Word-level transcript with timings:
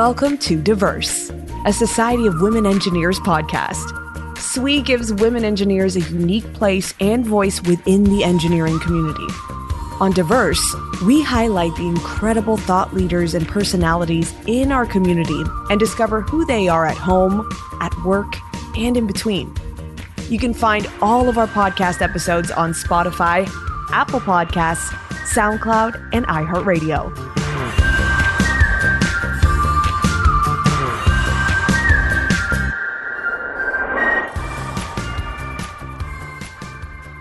Welcome 0.00 0.38
to 0.38 0.58
Diverse, 0.58 1.30
a 1.66 1.74
Society 1.74 2.26
of 2.26 2.40
Women 2.40 2.64
Engineers 2.64 3.20
podcast. 3.20 3.84
SWE 4.38 4.80
gives 4.80 5.12
women 5.12 5.44
engineers 5.44 5.94
a 5.94 6.00
unique 6.00 6.50
place 6.54 6.94
and 7.00 7.22
voice 7.22 7.60
within 7.64 8.04
the 8.04 8.24
engineering 8.24 8.80
community. 8.80 9.26
On 10.00 10.10
Diverse, 10.10 10.74
we 11.04 11.22
highlight 11.22 11.76
the 11.76 11.86
incredible 11.86 12.56
thought 12.56 12.94
leaders 12.94 13.34
and 13.34 13.46
personalities 13.46 14.32
in 14.46 14.72
our 14.72 14.86
community 14.86 15.42
and 15.68 15.78
discover 15.78 16.22
who 16.22 16.46
they 16.46 16.66
are 16.66 16.86
at 16.86 16.96
home, 16.96 17.46
at 17.82 17.94
work, 18.02 18.32
and 18.78 18.96
in 18.96 19.06
between. 19.06 19.54
You 20.30 20.38
can 20.38 20.54
find 20.54 20.90
all 21.02 21.28
of 21.28 21.36
our 21.36 21.48
podcast 21.48 22.00
episodes 22.00 22.50
on 22.50 22.72
Spotify, 22.72 23.46
Apple 23.92 24.20
Podcasts, 24.20 24.88
SoundCloud, 25.34 26.08
and 26.14 26.26
iHeartRadio. 26.26 27.39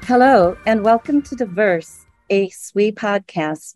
Hello, 0.10 0.58
and 0.66 0.84
welcome 0.84 1.22
to 1.22 1.36
Diverse, 1.36 2.08
a 2.32 2.50
SWE 2.50 2.92
podcast. 2.92 3.76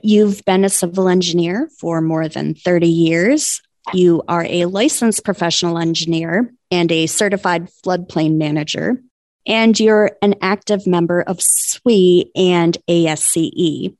You've 0.00 0.42
been 0.46 0.64
a 0.64 0.70
civil 0.70 1.06
engineer 1.10 1.68
for 1.78 2.00
more 2.00 2.28
than 2.28 2.54
30 2.54 2.88
years. 2.88 3.60
You 3.92 4.22
are 4.26 4.46
a 4.48 4.64
licensed 4.64 5.22
professional 5.22 5.76
engineer 5.76 6.50
and 6.70 6.90
a 6.90 7.08
certified 7.08 7.68
floodplain 7.84 8.38
manager, 8.38 9.02
and 9.46 9.78
you're 9.78 10.12
an 10.22 10.36
active 10.40 10.86
member 10.86 11.20
of 11.20 11.42
SWE 11.42 12.30
and 12.34 12.78
ASCE. 12.88 13.94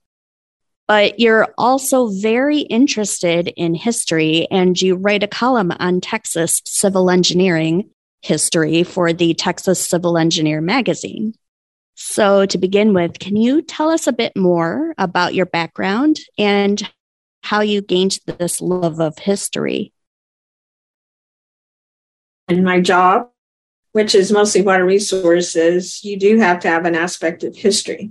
But 0.89 1.21
you're 1.21 1.53
also 1.59 2.09
very 2.09 2.61
interested 2.61 3.49
in 3.49 3.75
history, 3.75 4.49
and 4.51 4.81
you 4.81 4.95
write 4.95 5.23
a 5.23 5.29
column 5.29 5.73
on 5.79 6.01
Texas 6.01 6.63
civil 6.65 7.11
engineering 7.11 7.91
history 8.27 8.83
for 8.83 9.13
the 9.13 9.35
Texas 9.35 9.89
Civil 9.89 10.19
Engineer 10.19 10.61
magazine. 10.61 11.35
So, 11.95 12.45
to 12.45 12.59
begin 12.59 12.93
with, 12.93 13.19
can 13.19 13.37
you 13.37 13.63
tell 13.63 13.89
us 13.89 14.07
a 14.07 14.13
bit 14.13 14.37
more 14.37 14.95
about 14.99 15.35
your 15.35 15.47
background 15.47 16.19
and 16.37 16.83
how 17.43 17.61
you 17.61 17.81
gained 17.81 18.19
this 18.27 18.61
love 18.61 19.01
of 19.01 19.19
history? 19.19 19.95
In 22.49 22.65
my 22.65 22.81
job, 22.81 23.31
which 23.93 24.15
is 24.15 24.31
mostly 24.31 24.61
water 24.61 24.85
resources, 24.85 26.05
you 26.05 26.19
do 26.19 26.39
have 26.39 26.61
to 26.61 26.69
have 26.69 26.85
an 26.85 26.95
aspect 26.95 27.45
of 27.45 27.57
history. 27.57 28.11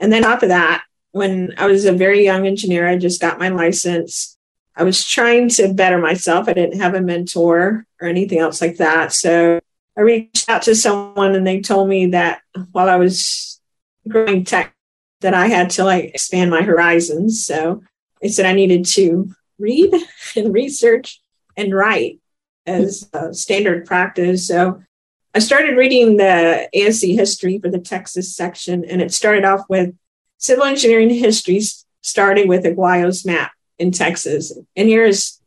And 0.00 0.10
then, 0.10 0.24
after 0.24 0.48
that, 0.48 0.84
when 1.10 1.52
I 1.58 1.66
was 1.66 1.84
a 1.84 1.92
very 1.92 2.24
young 2.24 2.46
engineer, 2.46 2.88
I 2.88 2.96
just 2.96 3.20
got 3.20 3.38
my 3.38 3.50
license. 3.50 4.37
I 4.78 4.84
was 4.84 5.04
trying 5.04 5.48
to 5.50 5.74
better 5.74 5.98
myself. 5.98 6.48
I 6.48 6.52
didn't 6.52 6.80
have 6.80 6.94
a 6.94 7.00
mentor 7.00 7.84
or 8.00 8.08
anything 8.08 8.38
else 8.38 8.60
like 8.60 8.76
that. 8.76 9.12
So 9.12 9.58
I 9.96 10.00
reached 10.00 10.48
out 10.48 10.62
to 10.62 10.76
someone 10.76 11.34
and 11.34 11.44
they 11.44 11.60
told 11.60 11.88
me 11.88 12.06
that 12.06 12.42
while 12.70 12.88
I 12.88 12.94
was 12.94 13.60
growing 14.06 14.44
tech, 14.44 14.72
that 15.20 15.34
I 15.34 15.48
had 15.48 15.70
to 15.70 15.84
like 15.84 16.04
expand 16.04 16.52
my 16.52 16.62
horizons. 16.62 17.44
So 17.44 17.82
they 18.22 18.28
said 18.28 18.46
I 18.46 18.52
needed 18.52 18.86
to 18.92 19.34
read 19.58 19.92
and 20.36 20.54
research 20.54 21.20
and 21.56 21.74
write 21.74 22.20
as 22.64 23.10
standard 23.32 23.84
practice. 23.84 24.46
So 24.46 24.80
I 25.34 25.40
started 25.40 25.76
reading 25.76 26.18
the 26.18 26.68
ASC 26.72 27.16
history 27.16 27.58
for 27.58 27.68
the 27.68 27.80
Texas 27.80 28.34
section, 28.34 28.84
and 28.84 29.02
it 29.02 29.12
started 29.12 29.44
off 29.44 29.62
with 29.68 29.94
civil 30.36 30.64
engineering 30.64 31.10
history, 31.10 31.60
starting 32.00 32.46
with 32.46 32.64
Aguayo's 32.64 33.24
map 33.24 33.50
in 33.78 33.92
Texas. 33.92 34.56
And 34.76 34.88
here's 34.88 35.40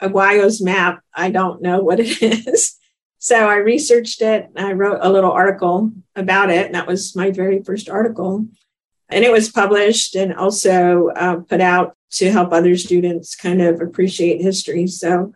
Aguayo's 0.00 0.60
map. 0.62 1.00
I 1.14 1.30
don't 1.30 1.62
know 1.62 1.82
what 1.82 2.00
it 2.00 2.22
is. 2.46 2.76
So 3.18 3.48
I 3.48 3.56
researched 3.56 4.20
it. 4.20 4.50
I 4.56 4.72
wrote 4.72 4.98
a 5.00 5.10
little 5.10 5.32
article 5.32 5.92
about 6.14 6.50
it. 6.50 6.66
And 6.66 6.74
that 6.74 6.86
was 6.86 7.16
my 7.16 7.30
very 7.30 7.62
first 7.62 7.88
article. 7.88 8.46
And 9.08 9.24
it 9.24 9.32
was 9.32 9.50
published 9.50 10.14
and 10.14 10.34
also 10.34 11.08
uh, 11.08 11.36
put 11.36 11.60
out 11.60 11.96
to 12.12 12.30
help 12.30 12.52
other 12.52 12.76
students 12.76 13.34
kind 13.34 13.62
of 13.62 13.80
appreciate 13.80 14.42
history. 14.42 14.86
So 14.86 15.32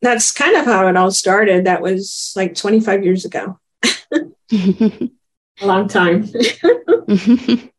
that's 0.00 0.32
kind 0.32 0.56
of 0.56 0.64
how 0.64 0.86
it 0.88 0.96
all 0.96 1.10
started. 1.10 1.64
That 1.64 1.82
was 1.82 2.32
like 2.36 2.54
25 2.54 3.04
years 3.04 3.24
ago. 3.24 3.58
a 4.52 5.10
long 5.62 5.88
time. 5.88 6.28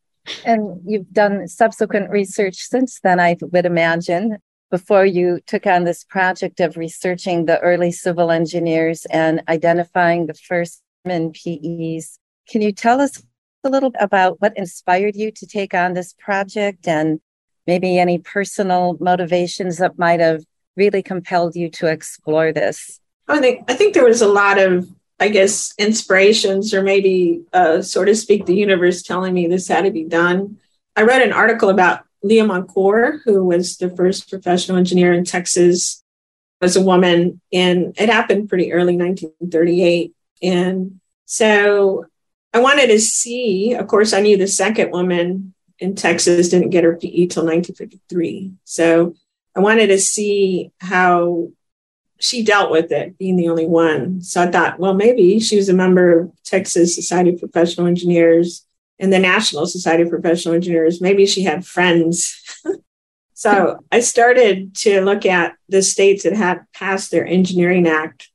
and 0.45 0.81
you've 0.85 1.11
done 1.11 1.47
subsequent 1.47 2.09
research 2.09 2.55
since 2.55 2.99
then, 3.01 3.19
I 3.19 3.37
would 3.41 3.65
imagine, 3.65 4.37
before 4.71 5.05
you 5.05 5.39
took 5.45 5.67
on 5.67 5.83
this 5.83 6.03
project 6.03 6.59
of 6.59 6.77
researching 6.77 7.45
the 7.45 7.59
early 7.59 7.91
civil 7.91 8.31
engineers 8.31 9.05
and 9.11 9.43
identifying 9.47 10.25
the 10.25 10.33
first 10.33 10.81
women 11.05 11.31
PEs. 11.31 12.17
Can 12.49 12.61
you 12.61 12.71
tell 12.71 12.99
us 12.99 13.21
a 13.63 13.69
little 13.69 13.93
about 13.99 14.41
what 14.41 14.57
inspired 14.57 15.15
you 15.15 15.31
to 15.31 15.45
take 15.45 15.73
on 15.73 15.93
this 15.93 16.13
project 16.17 16.87
and 16.87 17.19
maybe 17.67 17.97
any 17.97 18.17
personal 18.17 18.97
motivations 18.99 19.77
that 19.77 19.97
might 19.97 20.19
have 20.19 20.43
really 20.75 21.03
compelled 21.03 21.55
you 21.55 21.69
to 21.69 21.87
explore 21.87 22.51
this? 22.51 22.99
I 23.27 23.39
think 23.39 23.63
I 23.69 23.75
think 23.75 23.93
there 23.93 24.05
was 24.05 24.21
a 24.21 24.27
lot 24.27 24.59
of 24.59 24.87
I 25.19 25.29
guess, 25.29 25.73
inspirations 25.77 26.73
or 26.73 26.81
maybe, 26.83 27.43
uh, 27.53 27.81
to 27.81 28.15
speak, 28.15 28.45
the 28.45 28.55
universe 28.55 29.03
telling 29.03 29.33
me 29.33 29.47
this 29.47 29.67
had 29.67 29.85
to 29.85 29.91
be 29.91 30.03
done. 30.03 30.57
I 30.95 31.03
read 31.03 31.21
an 31.21 31.33
article 31.33 31.69
about 31.69 32.01
Leah 32.23 32.45
Moncure, 32.45 33.21
who 33.25 33.45
was 33.45 33.77
the 33.77 33.89
first 33.89 34.29
professional 34.29 34.77
engineer 34.77 35.13
in 35.13 35.25
Texas, 35.25 36.03
was 36.61 36.75
a 36.75 36.81
woman, 36.81 37.41
and 37.51 37.93
it 37.99 38.09
happened 38.09 38.49
pretty 38.49 38.71
early, 38.71 38.95
1938. 38.95 40.13
And 40.41 40.99
so 41.25 42.05
I 42.53 42.59
wanted 42.59 42.87
to 42.87 42.99
see, 42.99 43.73
of 43.73 43.87
course, 43.87 44.13
I 44.13 44.21
knew 44.21 44.37
the 44.37 44.47
second 44.47 44.91
woman 44.91 45.53
in 45.79 45.95
Texas 45.95 46.49
didn't 46.49 46.69
get 46.69 46.83
her 46.83 46.95
PE 46.95 47.27
till 47.27 47.43
1953. 47.43 48.53
So 48.63 49.15
I 49.55 49.59
wanted 49.59 49.87
to 49.87 49.99
see 49.99 50.71
how 50.79 51.49
she 52.23 52.41
dealt 52.41 52.71
with 52.71 52.89
it 52.93 53.17
being 53.17 53.35
the 53.35 53.49
only 53.49 53.67
one. 53.67 54.21
So 54.21 54.41
I 54.41 54.49
thought, 54.49 54.79
well, 54.79 54.93
maybe 54.93 55.41
she 55.41 55.57
was 55.57 55.67
a 55.67 55.73
member 55.73 56.19
of 56.19 56.31
Texas 56.45 56.95
Society 56.95 57.31
of 57.31 57.39
Professional 57.39 57.85
Engineers 57.85 58.65
and 58.97 59.11
the 59.11 59.19
National 59.19 59.65
Society 59.65 60.03
of 60.03 60.09
Professional 60.09 60.55
Engineers. 60.55 61.01
Maybe 61.01 61.25
she 61.25 61.43
had 61.43 61.65
friends. 61.65 62.41
so 63.33 63.83
I 63.91 63.99
started 63.99 64.73
to 64.75 65.01
look 65.01 65.25
at 65.25 65.55
the 65.67 65.81
states 65.81 66.23
that 66.23 66.31
had 66.31 66.65
passed 66.73 67.11
their 67.11 67.27
Engineering 67.27 67.87
Act 67.87 68.29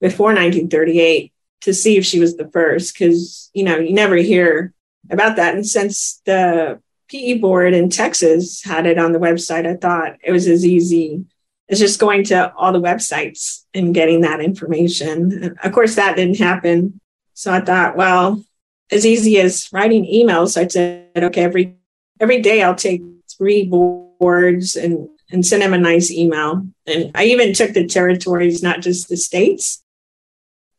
before 0.00 0.28
1938 0.28 1.30
to 1.60 1.74
see 1.74 1.98
if 1.98 2.06
she 2.06 2.20
was 2.20 2.38
the 2.38 2.48
first 2.48 2.94
because, 2.94 3.50
you 3.52 3.62
know, 3.62 3.76
you 3.76 3.92
never 3.92 4.16
hear 4.16 4.72
about 5.10 5.36
that. 5.36 5.54
And 5.54 5.66
since 5.66 6.22
the 6.24 6.80
PE 7.08 7.40
board 7.40 7.74
in 7.74 7.90
Texas 7.90 8.62
had 8.64 8.86
it 8.86 8.96
on 8.96 9.12
the 9.12 9.18
website, 9.18 9.66
I 9.66 9.76
thought 9.76 10.16
it 10.24 10.32
was 10.32 10.48
as 10.48 10.64
easy 10.64 11.26
as 11.70 11.78
just 11.78 12.00
going 12.00 12.24
to 12.24 12.52
all 12.54 12.72
the 12.72 12.80
websites 12.80 13.64
and 13.74 13.94
getting 13.94 14.22
that 14.22 14.40
information. 14.40 15.56
Of 15.62 15.72
course, 15.72 15.96
that 15.96 16.16
didn't 16.16 16.38
happen. 16.38 17.00
So 17.34 17.52
I 17.52 17.60
thought, 17.60 17.96
well, 17.96 18.42
as 18.90 19.06
easy 19.06 19.38
as 19.38 19.68
writing 19.72 20.04
emails. 20.04 20.56
I 20.56 20.66
said, 20.66 21.10
okay, 21.16 21.42
every 21.42 21.76
every 22.20 22.40
day 22.40 22.62
I'll 22.62 22.74
take 22.74 23.02
three 23.36 23.64
boards 23.64 24.76
and 24.76 25.08
and 25.30 25.44
send 25.44 25.62
them 25.62 25.74
a 25.74 25.78
nice 25.78 26.10
email. 26.10 26.66
And 26.86 27.10
I 27.14 27.24
even 27.24 27.52
took 27.52 27.72
the 27.72 27.86
territories, 27.86 28.62
not 28.62 28.80
just 28.80 29.08
the 29.08 29.16
states. 29.16 29.82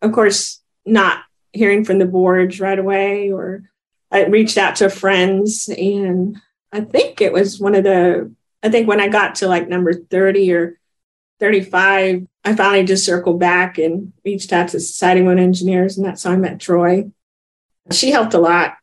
Of 0.02 0.12
course, 0.12 0.62
not 0.86 1.24
hearing 1.54 1.86
from 1.86 2.00
the 2.00 2.06
boards 2.06 2.60
right 2.60 2.80
away, 2.80 3.32
or 3.32 3.64
I 4.12 4.26
reached 4.26 4.58
out 4.58 4.78
to 4.78 4.90
friends. 4.90 5.70
And 5.70 6.38
I 6.72 6.82
think 6.82 7.22
it 7.22 7.34
was 7.34 7.60
one 7.60 7.76
of 7.76 7.84
the, 7.84 8.34
I 8.64 8.70
think 8.70 8.88
when 8.88 9.00
I 9.00 9.08
got 9.08 9.36
to 9.36 9.48
like 9.48 9.68
number 9.68 9.94
30 9.94 10.52
or 10.54 10.79
35, 11.40 12.28
I 12.44 12.56
finally 12.56 12.84
just 12.84 13.06
circled 13.06 13.40
back 13.40 13.78
and 13.78 14.14
reached 14.26 14.52
out 14.54 14.70
to 14.70 14.80
Society 14.80 15.22
One 15.22 15.40
Engineers. 15.40 15.98
And 15.98 16.06
that's 16.06 16.24
how 16.24 16.32
I 16.32 16.38
met 16.38 16.60
Troy. 16.60 17.12
She 17.92 18.12
helped 18.12 18.34
a 18.34 18.40
lot 18.40 18.76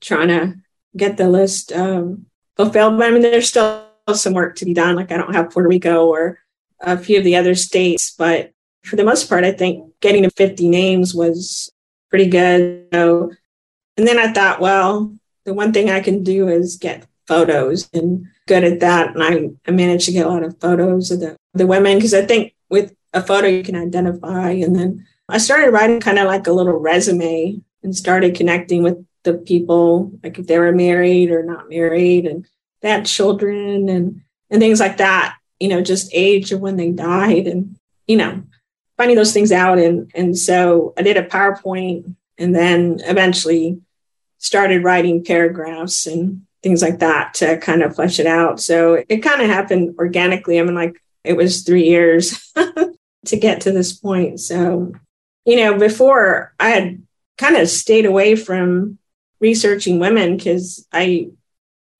trying 0.00 0.28
to 0.28 0.56
get 0.96 1.16
the 1.16 1.28
list 1.28 1.72
um, 1.72 2.26
fulfilled. 2.56 2.98
But 2.98 3.08
I 3.08 3.10
mean, 3.10 3.22
there's 3.22 3.48
still 3.48 3.86
some 4.12 4.34
work 4.34 4.56
to 4.56 4.64
be 4.64 4.74
done. 4.74 4.96
Like 4.96 5.12
I 5.12 5.16
don't 5.16 5.34
have 5.34 5.50
Puerto 5.50 5.68
Rico 5.68 6.06
or 6.06 6.38
a 6.80 6.98
few 6.98 7.18
of 7.18 7.24
the 7.24 7.36
other 7.36 7.54
states, 7.54 8.12
but 8.16 8.52
for 8.82 8.96
the 8.96 9.04
most 9.04 9.28
part, 9.28 9.44
I 9.44 9.52
think 9.52 9.92
getting 10.00 10.24
to 10.24 10.30
50 10.30 10.68
names 10.68 11.14
was 11.14 11.70
pretty 12.10 12.26
good. 12.26 12.88
So, 12.92 13.32
and 13.96 14.06
then 14.06 14.18
I 14.18 14.32
thought, 14.32 14.60
well, 14.60 15.14
the 15.44 15.54
one 15.54 15.72
thing 15.72 15.90
I 15.90 16.00
can 16.00 16.24
do 16.24 16.48
is 16.48 16.76
get 16.76 17.06
photos 17.26 17.88
and 17.92 18.26
good 18.46 18.64
at 18.64 18.80
that. 18.80 19.14
And 19.14 19.22
I, 19.22 19.50
I 19.66 19.72
managed 19.72 20.06
to 20.06 20.12
get 20.12 20.26
a 20.26 20.28
lot 20.28 20.42
of 20.42 20.60
photos 20.60 21.10
of 21.10 21.20
the, 21.20 21.36
the 21.54 21.66
women 21.66 21.98
because 21.98 22.14
I 22.14 22.24
think 22.24 22.54
with 22.68 22.94
a 23.12 23.22
photo 23.22 23.48
you 23.48 23.62
can 23.62 23.76
identify. 23.76 24.50
And 24.50 24.74
then 24.74 25.06
I 25.28 25.38
started 25.38 25.70
writing 25.70 26.00
kind 26.00 26.18
of 26.18 26.26
like 26.26 26.46
a 26.46 26.52
little 26.52 26.78
resume 26.78 27.60
and 27.82 27.96
started 27.96 28.34
connecting 28.34 28.82
with 28.82 29.04
the 29.24 29.34
people, 29.34 30.12
like 30.22 30.38
if 30.38 30.46
they 30.46 30.58
were 30.58 30.72
married 30.72 31.30
or 31.30 31.42
not 31.42 31.68
married. 31.68 32.26
And 32.26 32.46
they 32.80 32.90
had 32.90 33.06
children 33.06 33.88
and 33.88 34.22
and 34.50 34.60
things 34.60 34.80
like 34.80 34.98
that 34.98 35.36
you 35.62 35.68
know 35.68 35.80
just 35.80 36.10
age 36.12 36.50
of 36.50 36.60
when 36.60 36.76
they 36.76 36.90
died 36.90 37.46
and 37.46 37.76
you 38.06 38.16
know 38.16 38.42
finding 38.96 39.16
those 39.16 39.32
things 39.32 39.52
out 39.52 39.78
and 39.78 40.10
and 40.14 40.36
so 40.36 40.92
i 40.98 41.02
did 41.02 41.16
a 41.16 41.22
powerpoint 41.22 42.14
and 42.36 42.54
then 42.54 43.00
eventually 43.04 43.80
started 44.38 44.82
writing 44.82 45.24
paragraphs 45.24 46.06
and 46.06 46.42
things 46.62 46.82
like 46.82 47.00
that 47.00 47.34
to 47.34 47.58
kind 47.58 47.82
of 47.82 47.94
flesh 47.94 48.18
it 48.18 48.26
out. 48.26 48.60
So 48.60 49.04
it 49.08 49.18
kind 49.18 49.42
of 49.42 49.48
happened 49.48 49.96
organically. 49.98 50.58
I 50.58 50.62
mean 50.62 50.74
like 50.74 51.02
it 51.24 51.36
was 51.36 51.62
three 51.62 51.84
years 51.84 52.52
to 53.26 53.36
get 53.36 53.62
to 53.62 53.72
this 53.72 53.92
point. 53.92 54.40
So 54.40 54.92
you 55.44 55.56
know 55.56 55.76
before 55.76 56.54
i 56.60 56.68
had 56.68 57.02
kind 57.36 57.56
of 57.56 57.68
stayed 57.68 58.06
away 58.06 58.36
from 58.36 58.96
researching 59.40 59.98
women 59.98 60.36
because 60.36 60.86
i 60.92 61.32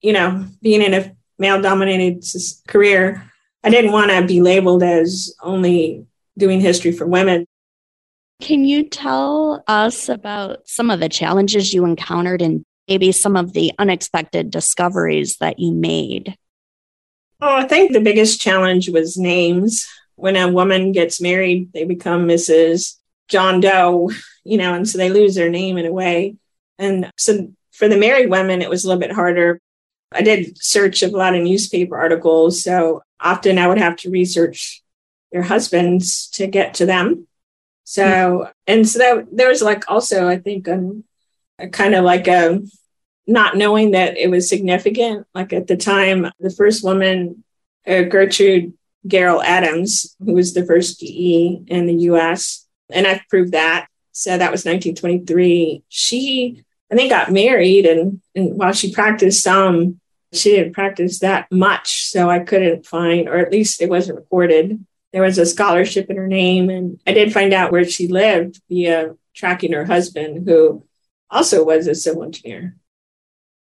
you 0.03 0.13
know, 0.13 0.45
being 0.61 0.83
in 0.83 0.93
a 0.93 1.15
male 1.39 1.59
dominated 1.59 2.23
career, 2.67 3.31
I 3.63 3.69
didn't 3.71 3.93
want 3.93 4.11
to 4.11 4.27
be 4.27 4.41
labeled 4.41 4.83
as 4.83 5.33
only 5.41 6.05
doing 6.37 6.59
history 6.59 6.91
for 6.91 7.07
women. 7.07 7.47
Can 8.41 8.65
you 8.65 8.83
tell 8.83 9.63
us 9.67 10.09
about 10.09 10.67
some 10.67 10.91
of 10.91 10.99
the 10.99 11.07
challenges 11.07 11.73
you 11.73 11.85
encountered 11.85 12.41
and 12.41 12.65
maybe 12.87 13.11
some 13.11 13.35
of 13.35 13.53
the 13.53 13.71
unexpected 13.79 14.51
discoveries 14.51 15.37
that 15.37 15.59
you 15.59 15.71
made? 15.71 16.35
Oh, 17.41 17.55
I 17.55 17.67
think 17.67 17.91
the 17.91 18.01
biggest 18.01 18.39
challenge 18.39 18.89
was 18.89 19.17
names. 19.17 19.85
When 20.15 20.35
a 20.35 20.47
woman 20.47 20.91
gets 20.91 21.19
married, 21.19 21.73
they 21.73 21.85
become 21.85 22.27
Mrs. 22.27 22.97
John 23.27 23.59
Doe, 23.59 24.11
you 24.43 24.57
know, 24.57 24.73
and 24.73 24.87
so 24.87 24.97
they 24.97 25.09
lose 25.09 25.35
their 25.35 25.49
name 25.49 25.77
in 25.77 25.85
a 25.85 25.91
way. 25.91 26.35
And 26.77 27.11
so 27.17 27.51
for 27.71 27.87
the 27.87 27.97
married 27.97 28.29
women, 28.29 28.61
it 28.61 28.69
was 28.69 28.83
a 28.83 28.87
little 28.87 29.01
bit 29.01 29.11
harder. 29.11 29.59
I 30.11 30.21
did 30.21 30.61
search 30.61 31.01
a 31.01 31.07
lot 31.07 31.35
of 31.35 31.41
newspaper 31.41 31.97
articles. 31.97 32.63
So 32.63 33.01
often 33.19 33.57
I 33.57 33.67
would 33.67 33.79
have 33.79 33.95
to 33.97 34.09
research 34.09 34.83
their 35.31 35.41
husbands 35.41 36.29
to 36.33 36.47
get 36.47 36.75
to 36.75 36.85
them. 36.85 37.27
So, 37.83 38.49
and 38.67 38.87
so 38.87 38.99
that 38.99 39.27
there 39.31 39.49
was 39.49 39.61
like 39.61 39.89
also, 39.89 40.27
I 40.27 40.37
think, 40.37 40.69
um, 40.69 41.03
kind 41.71 41.95
of 41.95 42.03
like 42.03 42.27
a 42.27 42.61
not 43.25 43.55
knowing 43.55 43.91
that 43.91 44.17
it 44.17 44.29
was 44.29 44.49
significant. 44.49 45.25
Like 45.33 45.53
at 45.53 45.67
the 45.67 45.77
time, 45.77 46.29
the 46.39 46.49
first 46.49 46.83
woman, 46.83 47.43
uh, 47.87 48.03
Gertrude 48.03 48.73
Garrell 49.07 49.43
Adams, 49.43 50.15
who 50.23 50.33
was 50.33 50.53
the 50.53 50.65
first 50.65 50.99
PE 50.99 51.63
in 51.67 51.85
the 51.87 51.95
US, 52.09 52.67
and 52.91 53.07
I've 53.07 53.21
proved 53.29 53.53
that. 53.53 53.87
So 54.11 54.29
that 54.29 54.51
was 54.51 54.65
1923. 54.65 55.83
She, 55.89 56.63
I 56.91 56.95
think, 56.95 57.09
got 57.09 57.31
married, 57.31 57.85
and, 57.85 58.21
and 58.35 58.57
while 58.57 58.73
she 58.73 58.93
practiced 58.93 59.43
some, 59.43 59.99
she 60.31 60.51
didn't 60.51 60.73
practice 60.73 61.19
that 61.19 61.51
much, 61.51 62.09
so 62.09 62.29
I 62.29 62.39
couldn't 62.39 62.85
find, 62.85 63.27
or 63.27 63.37
at 63.37 63.51
least 63.51 63.81
it 63.81 63.89
wasn't 63.89 64.17
recorded. 64.17 64.83
There 65.11 65.21
was 65.21 65.37
a 65.37 65.45
scholarship 65.45 66.09
in 66.09 66.17
her 66.17 66.27
name, 66.27 66.69
and 66.69 66.99
I 67.05 67.13
did 67.13 67.33
find 67.33 67.53
out 67.53 67.71
where 67.71 67.85
she 67.85 68.07
lived 68.07 68.61
via 68.69 69.15
tracking 69.35 69.73
her 69.73 69.85
husband, 69.85 70.47
who 70.47 70.85
also 71.33 71.63
was 71.63 71.87
a 71.87 71.95
civil 71.95 72.23
engineer. 72.23 72.75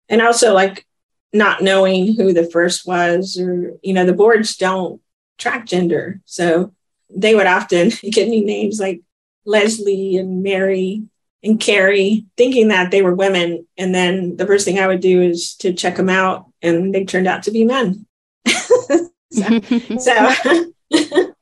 And 0.08 0.22
also, 0.22 0.54
like, 0.54 0.86
not 1.32 1.62
knowing 1.62 2.14
who 2.14 2.32
the 2.32 2.48
first 2.50 2.86
was, 2.86 3.38
or, 3.38 3.74
you 3.82 3.92
know, 3.92 4.06
the 4.06 4.14
boards 4.14 4.56
don't 4.56 5.00
track 5.36 5.66
gender. 5.66 6.20
So 6.24 6.72
they 7.14 7.34
would 7.34 7.46
often 7.46 7.90
give 8.02 8.28
me 8.28 8.40
names 8.40 8.80
like 8.80 9.02
Leslie 9.44 10.16
and 10.16 10.42
Mary 10.42 11.04
and 11.42 11.60
Carrie, 11.60 12.26
thinking 12.36 12.68
that 12.68 12.90
they 12.90 13.02
were 13.02 13.14
women. 13.14 13.66
And 13.76 13.94
then 13.94 14.36
the 14.36 14.46
first 14.46 14.64
thing 14.64 14.78
I 14.78 14.86
would 14.86 15.00
do 15.00 15.22
is 15.22 15.54
to 15.56 15.72
check 15.72 15.96
them 15.96 16.08
out 16.08 16.46
and 16.62 16.94
they 16.94 17.04
turned 17.04 17.28
out 17.28 17.44
to 17.44 17.50
be 17.50 17.64
men. 17.64 18.06
so, 18.46 19.08
so 19.98 20.72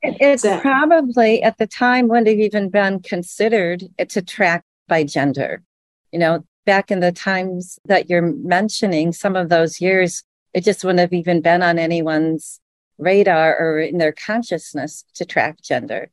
it's 0.03 0.43
so. 0.43 0.59
probably 0.59 1.41
at 1.41 1.57
the 1.57 1.67
time 1.67 2.07
wouldn't 2.07 2.27
have 2.27 2.39
even 2.39 2.69
been 2.69 2.99
considered 2.99 3.83
to 4.09 4.21
track 4.21 4.63
by 4.87 5.03
gender. 5.03 5.63
You 6.11 6.19
know, 6.19 6.45
back 6.65 6.91
in 6.91 6.99
the 6.99 7.11
times 7.11 7.79
that 7.85 8.09
you're 8.09 8.21
mentioning, 8.21 9.13
some 9.13 9.35
of 9.35 9.49
those 9.49 9.81
years, 9.81 10.23
it 10.53 10.63
just 10.63 10.83
wouldn't 10.83 10.99
have 10.99 11.13
even 11.13 11.41
been 11.41 11.63
on 11.63 11.79
anyone's 11.79 12.59
radar 12.97 13.57
or 13.57 13.79
in 13.79 13.97
their 13.97 14.11
consciousness 14.11 15.03
to 15.15 15.25
track 15.25 15.61
gender. 15.61 16.09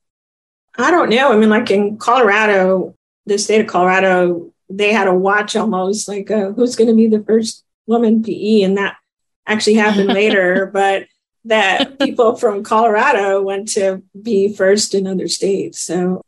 I 0.77 0.91
don't 0.91 1.11
know. 1.11 1.33
I 1.33 1.37
mean, 1.37 1.51
like 1.51 1.71
in 1.71 1.99
Colorado, 1.99 2.95
the 3.27 3.39
state 3.39 3.61
of 3.61 3.67
Colorado, 3.67 4.53
they 4.69 4.93
had 4.93 5.09
a 5.09 5.15
watch 5.15 5.57
almost 5.57 6.09
like 6.09 6.31
uh, 6.31 6.53
who's 6.53 6.77
going 6.77 6.89
to 6.89 6.97
be 6.97 7.07
the 7.07 7.23
first 7.23 7.65
woman 7.87 8.23
PE, 8.23 8.63
and 8.63 8.77
that 8.77 8.97
actually 9.47 9.75
happened 9.75 10.09
later, 10.13 10.67
but 10.67 11.07
that 11.45 11.99
people 11.99 12.37
from 12.37 12.65
Colorado 12.65 13.43
went 13.43 13.69
to 13.69 14.03
be 14.21 14.53
first 14.53 14.95
in 14.95 15.07
other 15.07 15.29
states. 15.29 15.81
So 15.81 16.23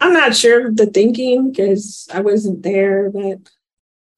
I'm 0.00 0.12
not 0.12 0.36
sure 0.36 0.68
of 0.68 0.76
the 0.76 0.86
thinking 0.86 1.50
because 1.50 2.08
I 2.12 2.20
wasn't 2.20 2.62
there. 2.62 3.10
But 3.10 3.38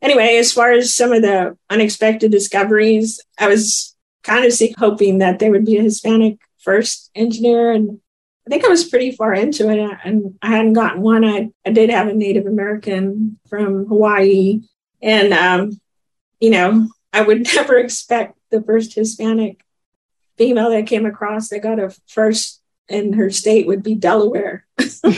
anyway, 0.03 0.37
as 0.37 0.53
far 0.53 0.73
as 0.73 0.95
some 0.95 1.13
of 1.13 1.23
the 1.23 1.57
unexpected 1.71 2.33
discoveries, 2.33 3.21
I 3.39 3.49
was 3.49 3.97
kind 4.23 4.45
of 4.45 4.53
hoping 4.79 5.19
that 5.19 5.39
there 5.39 5.51
would 5.51 5.65
be 5.65 5.79
a 5.79 5.83
Hispanic 5.83 6.39
first 6.59 7.11
engineer. 7.15 7.73
And 7.73 8.01
I 8.47 8.51
think 8.51 8.65
I 8.65 8.69
was 8.69 8.85
pretty 8.85 9.13
far 9.13 9.33
into 9.35 9.71
it 9.71 9.99
and 10.05 10.35
I 10.43 10.49
hadn't 10.49 10.73
gotten 10.73 11.03
one. 11.03 11.25
I, 11.25 11.51
I 11.65 11.71
did 11.71 11.91
have 11.91 12.09
a 12.09 12.15
Native 12.15 12.47
American 12.47 13.39
from 13.49 13.87
Hawaii. 13.87 14.63
And 15.01 15.33
um, 15.33 15.81
you 16.41 16.51
know, 16.51 16.89
I 17.13 17.23
would 17.23 17.47
never 17.55 17.79
expect 17.79 18.37
the 18.51 18.63
first 18.63 18.95
Hispanic 18.95 19.65
female 20.37 20.71
that 20.71 20.87
came 20.87 21.07
across 21.07 21.49
that 21.49 21.61
got 21.61 21.79
a 21.79 21.95
first 22.07 22.63
in 22.89 23.13
her 23.15 23.31
state 23.31 23.67
would 23.67 23.83
be 23.83 23.95
Delaware. 23.95 24.65
that 24.77 25.09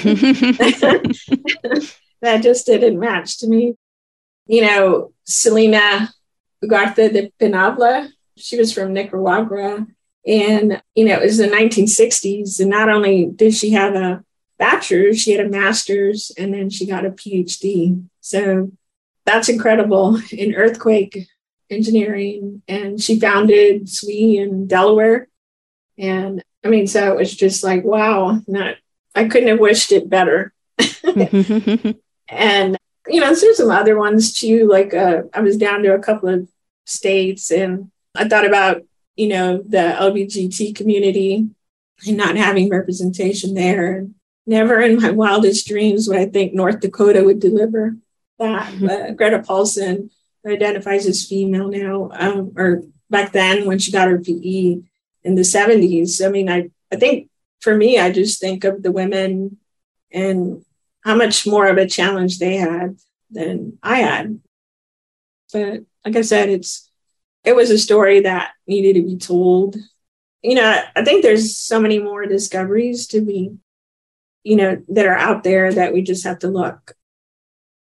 just 2.43 2.67
didn't 2.67 2.99
match 2.99 3.39
to 3.39 3.49
me. 3.49 3.75
You 4.47 4.63
know, 4.63 5.13
Selena 5.25 6.13
Ugarte 6.65 7.13
de 7.13 7.33
Penabla, 7.41 8.09
she 8.37 8.59
was 8.59 8.73
from 8.73 8.93
Nicaragua. 8.93 9.87
And, 10.27 10.83
you 10.95 11.05
know, 11.05 11.15
it 11.15 11.25
was 11.25 11.39
the 11.39 11.47
1960s. 11.47 12.61
And 12.61 12.71
not 12.71 12.89
only 12.89 13.27
did 13.27 13.55
she 13.55 13.71
have 13.71 13.95
a 13.95 14.25
bachelor's, 14.59 15.21
she 15.21 15.33
had 15.33 15.47
a 15.47 15.49
master's, 15.49 16.31
and 16.37 16.53
then 16.53 16.69
she 16.69 16.87
got 16.87 17.07
a 17.07 17.11
PhD. 17.11 18.05
So 18.21 18.71
that's 19.25 19.49
incredible 19.49 20.21
in 20.31 20.55
earthquake 20.55 21.27
engineering. 21.71 22.63
And 22.69 23.01
she 23.01 23.19
founded 23.19 23.89
SWE 23.89 24.39
in 24.39 24.67
Delaware. 24.67 25.29
And 25.97 26.43
I 26.65 26.69
mean, 26.69 26.87
so 26.87 27.13
it 27.13 27.17
was 27.17 27.35
just 27.35 27.65
like, 27.65 27.85
wow, 27.85 28.41
not, 28.47 28.77
I 29.15 29.25
couldn't 29.25 29.49
have 29.49 29.61
wished 29.61 29.93
it 29.93 30.09
better. 30.09 30.53
and 32.29 32.77
you 33.09 33.21
know, 33.21 33.35
there's 33.35 33.57
some 33.57 33.71
other 33.71 33.99
ones 33.99 34.33
too. 34.33 34.69
Like 34.69 34.95
uh, 34.95 35.23
I 35.33 35.41
was 35.41 35.57
down 35.57 35.83
to 35.83 35.95
a 35.95 35.99
couple 35.99 36.29
of 36.29 36.49
states, 36.87 37.51
and 37.51 37.91
I 38.15 38.29
thought 38.29 38.47
about 38.47 38.83
you 39.17 39.29
know 39.29 39.59
the 39.59 39.97
LBGT 39.99 40.75
community 40.75 41.49
and 42.07 42.17
not 42.17 42.37
having 42.37 42.69
representation 42.69 43.55
there. 43.55 44.07
Never 44.47 44.81
in 44.81 45.01
my 45.01 45.11
wildest 45.11 45.67
dreams 45.67 46.09
would 46.09 46.17
I 46.17 46.27
think 46.27 46.55
North 46.55 46.81
Dakota 46.81 47.23
would 47.23 47.41
deliver 47.41 47.97
that. 48.39 48.73
Mm-hmm. 48.73 48.87
But 48.87 49.17
Greta 49.17 49.39
Paulsen 49.41 50.11
identifies 50.47 51.07
as 51.07 51.27
female 51.27 51.69
now, 51.69 52.11
um, 52.13 52.53
or 52.57 52.83
back 53.11 53.33
then 53.33 53.67
when 53.67 53.79
she 53.79 53.93
got 53.93 54.09
her 54.09 54.19
PE 54.19 54.81
in 55.23 55.35
the 55.35 55.43
70s. 55.43 56.25
I 56.25 56.31
mean, 56.31 56.49
I, 56.49 56.71
I 56.93 56.97
think 56.97 57.29
for 57.61 57.75
me, 57.75 57.99
I 57.99 58.11
just 58.11 58.41
think 58.41 58.65
of 58.65 58.83
the 58.83 58.93
women 58.93 59.59
and 60.13 60.65
how 61.03 61.15
much 61.15 61.47
more 61.47 61.67
of 61.67 61.79
a 61.79 61.87
challenge 61.87 62.39
they 62.39 62.57
had 62.57 62.97
than 63.31 63.79
I 63.83 63.99
had. 63.99 64.41
But 65.53 65.83
like 66.05 66.17
I 66.17 66.23
said, 66.23 66.49
it's 66.49 66.91
it 67.45 67.57
was 67.57 67.71
a 67.71 67.79
story 67.79 68.21
that 68.21 68.53
needed 68.67 69.01
to 69.01 69.07
be 69.07 69.17
told. 69.17 69.77
You 70.43 70.55
know, 70.55 70.83
I 70.97 71.05
think 71.05 71.23
there's 71.23 71.57
so 71.57 71.81
many 71.81 71.99
more 71.99 72.27
discoveries 72.27 73.07
to 73.09 73.21
be, 73.21 73.57
you 74.43 74.57
know, 74.57 74.83
that 74.89 75.07
are 75.07 75.17
out 75.17 75.43
there 75.43 75.73
that 75.73 75.93
we 75.93 76.03
just 76.03 76.25
have 76.25 76.39
to 76.41 76.49
look. 76.49 76.95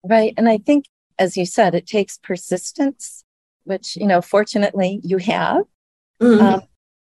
Right. 0.03 0.33
And 0.37 0.47
I 0.47 0.57
think, 0.57 0.85
as 1.19 1.37
you 1.37 1.45
said, 1.45 1.75
it 1.75 1.87
takes 1.87 2.17
persistence, 2.17 3.23
which, 3.63 3.95
you 3.95 4.07
know, 4.07 4.21
fortunately 4.21 4.99
you 5.03 5.17
have. 5.17 5.63
Mm-hmm. 6.21 6.43
Um, 6.43 6.61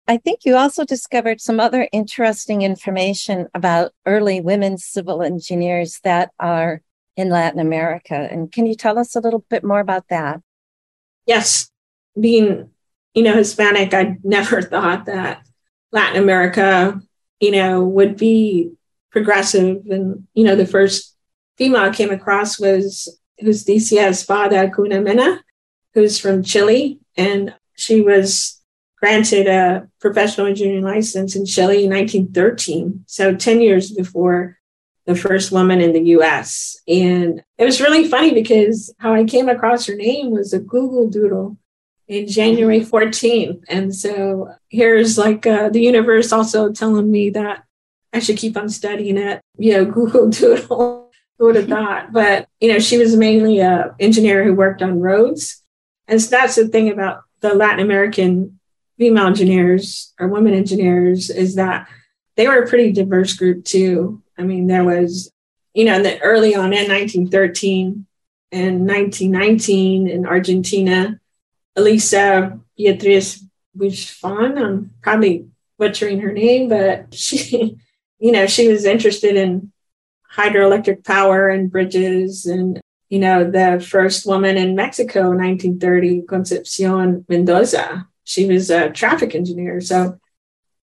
I 0.08 0.18
think 0.18 0.42
you 0.44 0.58
also 0.58 0.84
discovered 0.84 1.40
some 1.40 1.60
other 1.60 1.88
interesting 1.94 2.62
information 2.62 3.48
about 3.54 3.94
early 4.06 4.42
women 4.42 4.78
civil 4.78 5.22
engineers 5.22 6.00
that 6.04 6.32
are 6.40 6.82
in 7.16 7.30
Latin 7.30 7.60
America. 7.60 8.16
And 8.16 8.52
can 8.52 8.66
you 8.66 8.76
tell 8.76 9.00
us 9.00 9.16
a 9.16 9.22
little 9.22 9.46
bit 9.50 9.64
more 9.64 9.80
about 9.80 10.10
that? 10.10 10.42
Yes. 11.26 11.70
Being, 12.20 12.70
you 13.14 13.24
know, 13.24 13.36
Hispanic, 13.36 13.94
I 13.94 14.18
never 14.24 14.62
thought 14.62 15.06
that 15.06 15.46
Latin 15.92 16.22
America, 16.22 17.00
you 17.40 17.52
know, 17.52 17.84
would 17.84 18.18
be 18.18 18.72
progressive. 19.10 19.84
And, 19.90 20.28
you 20.34 20.44
know, 20.44 20.56
the 20.56 20.68
first 20.68 21.16
female 21.58 21.82
I 21.82 21.92
came 21.92 22.12
across 22.12 22.60
was 22.60 23.20
Justicia 23.42 24.08
Espada 24.08 24.68
Acuña 24.68 25.02
Mena, 25.02 25.42
who's 25.94 26.20
from 26.20 26.44
Chile. 26.44 27.00
And 27.16 27.54
she 27.76 28.02
was 28.02 28.60
granted 29.04 29.48
a 29.48 29.86
professional 30.00 30.48
engineering 30.48 30.86
license 30.86 31.36
in 31.36 31.46
Chile 31.46 31.84
in 31.84 31.90
1913, 31.90 33.04
so 33.06 33.36
10 33.36 33.60
years 33.60 33.92
before 33.92 34.58
the 35.06 35.14
first 35.14 35.52
woman 35.52 35.82
in 35.82 35.92
the 35.92 36.16
US. 36.16 36.78
And 36.88 37.44
it 37.58 37.66
was 37.66 37.82
really 37.82 38.08
funny 38.08 38.34
because 38.34 38.96
how 39.00 39.14
I 39.14 39.26
came 39.26 39.50
across 39.50 39.88
her 39.88 39.96
name 39.96 40.32
was 40.32 40.54
a 40.54 40.60
Google 40.60 41.10
Doodle 41.10 41.58
in 42.08 42.30
January 42.30 42.80
14th. 42.80 43.66
And 43.68 43.94
so 43.94 44.56
here's 44.70 45.18
like 45.18 45.46
uh, 45.46 45.68
the 45.68 45.82
universe 45.82 46.32
also 46.32 46.72
telling 46.72 47.12
me 47.12 47.30
that 47.32 47.66
I 48.14 48.20
should 48.20 48.38
keep 48.38 48.56
on 48.56 48.70
studying 48.70 49.18
it. 49.18 49.42
You 49.58 49.74
know, 49.74 49.86
Google 49.86 50.30
Doodle, 50.38 51.12
who 51.38 51.46
would 51.48 51.58
have 51.58 51.68
thought? 51.76 52.14
But, 52.14 52.48
you 52.62 52.72
know, 52.72 52.80
she 52.80 52.98
was 52.98 53.18
mainly 53.18 53.60
an 53.60 53.92
engineer 54.00 54.46
who 54.46 54.54
worked 54.54 54.82
on 54.82 55.02
roads. 55.02 55.62
And 56.08 56.22
so 56.22 56.30
that's 56.30 56.56
the 56.56 56.70
thing 56.70 56.90
about 56.90 57.24
the 57.42 57.54
Latin 57.54 57.82
American 57.82 58.62
female 58.98 59.28
engineers 59.28 60.14
or 60.20 60.28
women 60.28 60.54
engineers 60.54 61.30
is 61.30 61.56
that 61.56 61.88
they 62.36 62.48
were 62.48 62.64
a 62.64 62.68
pretty 62.68 62.92
diverse 62.92 63.34
group 63.34 63.64
too. 63.64 64.22
I 64.38 64.44
mean, 64.44 64.68
there 64.68 64.84
was, 64.84 65.32
you 65.74 65.86
know, 65.86 66.02
the 66.02 66.20
early 66.22 66.56
on 66.56 66.74
in 66.74 66.90
1913 66.90 68.06
and 68.52 68.88
1919 68.88 70.08
in 70.08 70.26
Argentina, 70.26 71.20
Elisa 71.76 72.60
Beatriz 72.78 73.44
Buffon, 73.76 74.58
I'm 74.58 74.92
probably 75.02 75.48
butchering 75.78 76.22
her 76.22 76.32
name, 76.32 76.70
but 76.70 77.14
she, 77.14 77.78
you 78.20 78.32
know, 78.32 78.48
she 78.48 78.68
was 78.68 78.86
interested 78.86 79.36
in 79.36 79.72
hydroelectric 80.36 81.04
power 81.04 81.50
and 81.50 81.72
bridges 81.72 82.46
and 82.46 82.82
you 83.10 83.20
know 83.20 83.50
the 83.50 83.86
first 83.88 84.26
woman 84.26 84.58
in 84.58 84.76
mexico 84.76 85.30
1930 85.30 86.24
concepcion 86.24 87.24
mendoza 87.30 88.08
she 88.24 88.46
was 88.46 88.70
a 88.70 88.90
traffic 88.90 89.36
engineer. 89.36 89.82
So, 89.82 90.20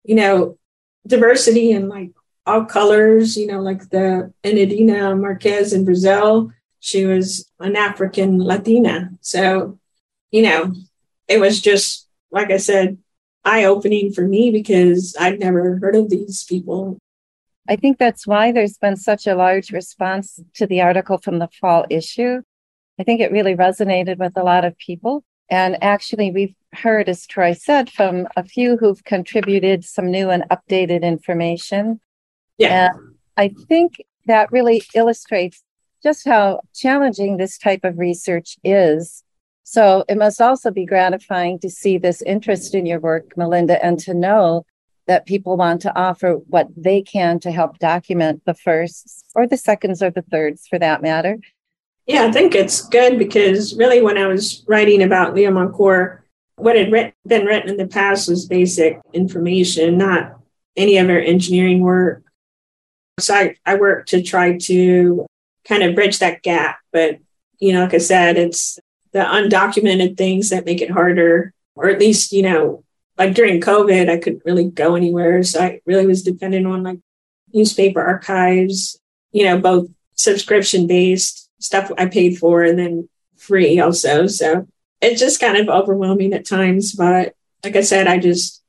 you 0.05 0.15
know, 0.15 0.59
diversity 1.07 1.73
and 1.73 1.89
like 1.89 2.13
all 2.47 2.65
colors, 2.65 3.37
you 3.37 3.47
know, 3.47 3.61
like 3.61 3.91
the 3.91 4.33
Enedina 4.45 5.19
Marques 5.19 5.73
in 5.73 5.85
Brazil, 5.85 6.53
she 6.81 7.05
was 7.05 7.51
an 7.59 7.77
African 7.77 8.39
Latina. 8.39 9.11
So, 9.21 9.79
you 10.31 10.43
know, 10.43 10.75
it 11.29 11.41
was 11.41 11.61
just, 11.61 12.09
like 12.31 12.51
I 12.51 12.59
said, 12.59 12.99
eye 13.45 13.65
opening 13.65 14.13
for 14.13 14.27
me 14.27 14.51
because 14.51 15.17
I'd 15.19 15.41
never 15.41 15.79
heard 15.79 15.97
of 15.97 16.11
these 16.11 16.45
people. 16.45 16.99
I 17.69 17.77
think 17.77 17.99
that's 17.99 18.27
why 18.27 18.53
there's 18.53 18.79
been 18.79 18.97
such 18.97 19.27
a 19.27 19.35
large 19.35 19.71
response 19.73 20.41
to 20.55 20.67
the 20.67 20.83
article 20.83 21.19
from 21.19 21.39
the 21.39 21.49
fall 21.61 21.85
issue. 21.91 22.43
I 22.99 23.03
think 23.03 23.21
it 23.21 23.33
really 23.33 23.57
resonated 23.57 24.19
with 24.19 24.37
a 24.37 24.45
lot 24.45 24.65
of 24.65 24.79
people. 24.79 25.25
And 25.49 25.83
actually, 25.83 26.31
we've 26.31 26.55
heard, 26.73 27.09
as 27.09 27.27
Troy 27.27 27.53
said, 27.53 27.91
from 27.91 28.27
a 28.37 28.45
few 28.45 28.77
who've 28.77 29.03
contributed 29.05 29.85
some 29.85 30.11
new 30.11 30.31
and 30.31 30.45
updated 30.51 31.03
information. 31.03 32.01
Yeah. 32.59 32.91
And 32.91 33.15
I 33.37 33.55
think 33.69 34.03
that 34.27 34.51
really 34.51 34.83
illustrates 34.95 35.63
just 36.03 36.27
how 36.27 36.61
challenging 36.75 37.37
this 37.37 37.59
type 37.59 37.85
of 37.85 37.99
research 37.99 38.57
is. 38.65 39.23
So 39.63 40.05
it 40.09 40.19
must 40.19 40.41
also 40.41 40.71
be 40.71 40.87
gratifying 40.87 41.59
to 41.61 41.71
see 41.71 41.99
this 41.99 42.23
interest 42.23 42.75
in 42.75 42.87
your 42.87 43.01
work, 43.01 43.37
Melinda, 43.37 43.85
and 43.85 43.99
to 44.01 44.15
know 44.15 44.65
that 45.07 45.27
people 45.27 45.57
want 45.57 45.81
to 45.83 45.97
offer 45.97 46.35
what 46.49 46.69
they 46.77 47.03
can 47.03 47.39
to 47.41 47.53
help 47.53 47.79
document 47.79 48.43
the 48.45 48.55
firsts 48.55 49.25
or 49.35 49.47
the 49.47 49.57
seconds 49.57 50.03
or 50.03 50.11
the 50.11 50.23
thirds 50.23 50.67
for 50.67 50.79
that 50.79 51.03
matter 51.03 51.39
yeah, 52.07 52.25
I 52.25 52.33
think 52.33 52.55
it's 52.55 52.87
good 52.89 53.19
because 53.19 53.77
really, 53.77 54.01
when 54.01 54.17
I 54.17 54.27
was 54.27 54.65
writing 54.69 55.03
about 55.03 55.35
Leah 55.35 55.51
Moncure, 55.51 56.25
what 56.57 56.77
had 56.77 56.91
been 57.27 57.45
written 57.45 57.69
in 57.69 57.77
the 57.77 57.87
past 57.87 58.29
was 58.29 58.47
basic 58.47 59.01
information, 59.13 59.99
not 59.99 60.39
any 60.77 60.97
of 60.99 61.09
her 61.09 61.19
engineering 61.19 61.81
work. 61.81 62.23
So 63.19 63.35
I, 63.35 63.57
I 63.67 63.77
worked 63.77 64.11
to 64.11 64.23
try 64.23 64.57
to 64.59 65.27
kind 65.67 65.83
of 65.83 65.95
bridge 65.95 66.19
that 66.21 66.43
gap. 66.43 66.79
But, 66.93 67.19
you 67.59 67.73
know, 67.73 67.83
like 67.83 67.95
I 67.95 67.99
said, 67.99 68.37
it's 68.37 68.79
the 69.13 69.21
undocumented 69.21 70.17
things 70.17 70.51
that 70.51 70.65
make 70.65 70.81
it 70.81 70.91
harder, 70.91 71.53
or 71.75 71.89
at 71.89 71.99
least, 71.99 72.33
you 72.33 72.43
know, 72.43 72.85
like 73.19 73.35
during 73.35 73.61
COVID, 73.61 74.09
I 74.09 74.19
couldn't 74.19 74.45
really 74.45 74.71
go 74.71 74.95
anywhere. 74.95 75.43
So 75.43 75.61
I 75.61 75.81
really 75.87 76.07
was 76.07 76.23
dependent 76.23 76.67
on 76.67 76.83
like 76.83 77.01
newspaper 77.53 78.03
archives, 78.03 78.99
you 79.33 79.45
know, 79.45 79.59
both 79.59 79.89
subscription 80.15 80.87
based 80.87 81.46
stuff 81.59 81.91
I 81.97 82.07
paid 82.07 82.39
for 82.39 82.63
and 82.63 82.79
then 82.79 83.09
free 83.37 83.81
also. 83.81 84.27
So 84.27 84.67
it's 85.01 85.21
just 85.21 85.41
kind 85.41 85.57
of 85.57 85.69
overwhelming 85.69 86.33
at 86.33 86.47
times. 86.47 86.93
But 86.93 87.35
like 87.65 87.77
I 87.77 87.83
said, 87.83 88.07
I 88.07 88.19
just 88.19 88.63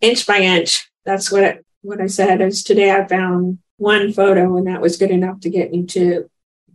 inch 0.00 0.26
by 0.26 0.38
inch. 0.38 0.90
That's 1.04 1.30
what 1.30 1.60
what 1.82 2.00
I 2.00 2.06
said 2.06 2.40
is 2.40 2.62
today 2.62 2.92
I 2.92 3.06
found 3.06 3.58
one 3.76 4.12
photo 4.12 4.56
and 4.56 4.66
that 4.68 4.80
was 4.80 4.96
good 4.96 5.10
enough 5.10 5.40
to 5.40 5.50
get 5.50 5.72
me 5.72 5.84
to, 5.86 6.30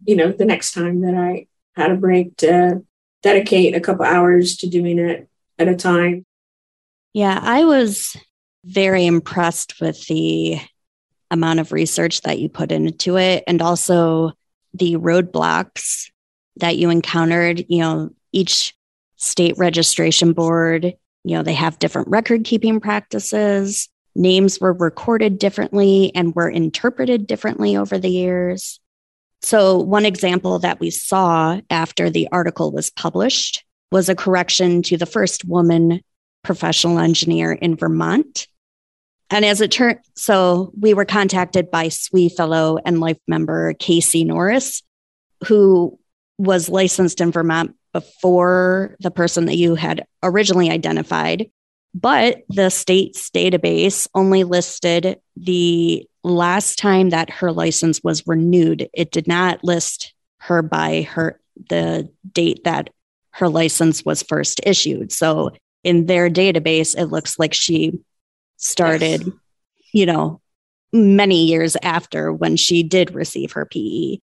you 0.06 0.16
know, 0.16 0.32
the 0.32 0.46
next 0.46 0.74
time 0.74 1.02
that 1.02 1.16
I 1.16 1.48
had 1.76 1.92
a 1.92 1.96
break 1.96 2.36
to 2.38 2.84
dedicate 3.24 3.76
a 3.76 3.80
couple 3.80 4.06
hours 4.06 4.58
to 4.58 4.68
doing 4.68 5.00
it 5.00 5.30
at 5.58 5.70
a 5.70 5.76
time. 5.76 6.26
Yeah, 7.14 7.40
I 7.42 7.64
was 7.64 8.18
very 8.66 9.06
impressed 9.06 9.80
with 9.80 10.06
the 10.08 10.60
amount 11.32 11.60
of 11.60 11.72
research 11.72 12.22
that 12.22 12.40
you 12.40 12.50
put 12.50 12.72
into 12.72 13.18
it 13.18 13.44
and 13.48 13.62
also 13.62 14.34
the 14.78 14.96
roadblocks 14.96 16.10
that 16.58 16.78
you 16.78 16.90
encountered, 16.90 17.66
you 17.70 17.80
know, 17.80 18.10
each 18.32 18.76
state 19.16 19.58
registration 19.58 20.34
board, 20.34 20.94
you 21.24 21.36
know, 21.36 21.44
they 21.44 21.54
have 21.54 21.80
different 21.80 22.08
record 22.08 22.44
keeping 22.44 22.80
practices. 22.80 23.90
Names 24.16 24.60
were 24.60 24.74
recorded 24.74 25.40
differently 25.40 26.12
and 26.16 26.36
were 26.36 26.50
interpreted 26.50 27.28
differently 27.28 27.78
over 27.78 27.98
the 27.98 28.10
years. 28.10 28.80
So, 29.42 29.78
one 29.78 30.06
example 30.06 30.60
that 30.60 30.80
we 30.80 30.90
saw 30.90 31.62
after 31.70 32.10
the 32.10 32.28
article 32.32 32.72
was 32.72 32.90
published 32.90 33.64
was 33.92 34.10
a 34.10 34.16
correction 34.16 34.82
to 34.84 34.98
the 34.98 35.06
first 35.06 35.46
woman 35.46 36.02
professional 36.44 36.98
engineer 36.98 37.52
in 37.52 37.76
Vermont. 37.76 38.48
And 39.30 39.44
as 39.44 39.62
it 39.62 39.72
turned, 39.72 40.00
so 40.16 40.72
we 40.80 40.94
were 40.94 41.06
contacted 41.06 41.70
by 41.70 41.90
SWE 41.90 42.30
fellow 42.30 42.78
and 42.86 43.00
life 43.00 43.20
member 43.28 43.74
Casey 43.74 44.24
Norris, 44.24 44.84
who 45.46 46.00
was 46.38 46.70
licensed 46.70 47.20
in 47.20 47.32
Vermont 47.32 47.76
before 47.94 48.96
the 49.00 49.12
person 49.12 49.46
that 49.46 49.58
you 49.58 49.76
had 49.76 50.06
originally 50.24 50.70
identified. 50.70 51.50
But 51.94 52.44
the 52.50 52.70
state's 52.70 53.30
database 53.30 54.08
only 54.14 54.44
listed 54.44 55.20
the 55.36 56.08
last 56.24 56.78
time 56.78 57.10
that 57.10 57.30
her 57.30 57.52
license 57.52 58.04
was 58.04 58.28
renewed, 58.28 58.90
it 58.94 59.12
did 59.12 59.28
not 59.28 59.64
list 59.64 60.14
her 60.40 60.62
by 60.62 61.04
her 61.04 61.40
the 61.70 62.10
date 62.32 62.64
that 62.66 62.92
her 63.32 63.50
license 63.50 64.06
was 64.06 64.24
first 64.24 64.62
issued. 64.64 65.12
So 65.12 65.52
in 65.84 66.06
their 66.06 66.30
database, 66.30 66.96
it 66.96 67.06
looks 67.06 67.40
like 67.40 67.54
she 67.54 68.00
started, 68.58 69.26
yes. 69.26 69.36
you 69.94 70.06
know, 70.06 70.42
many 70.94 71.46
years 71.46 71.78
after 71.82 72.32
when 72.32 72.58
she 72.58 72.84
did 72.84 73.14
receive 73.14 73.54
her 73.54 73.66
PE. 73.66 74.18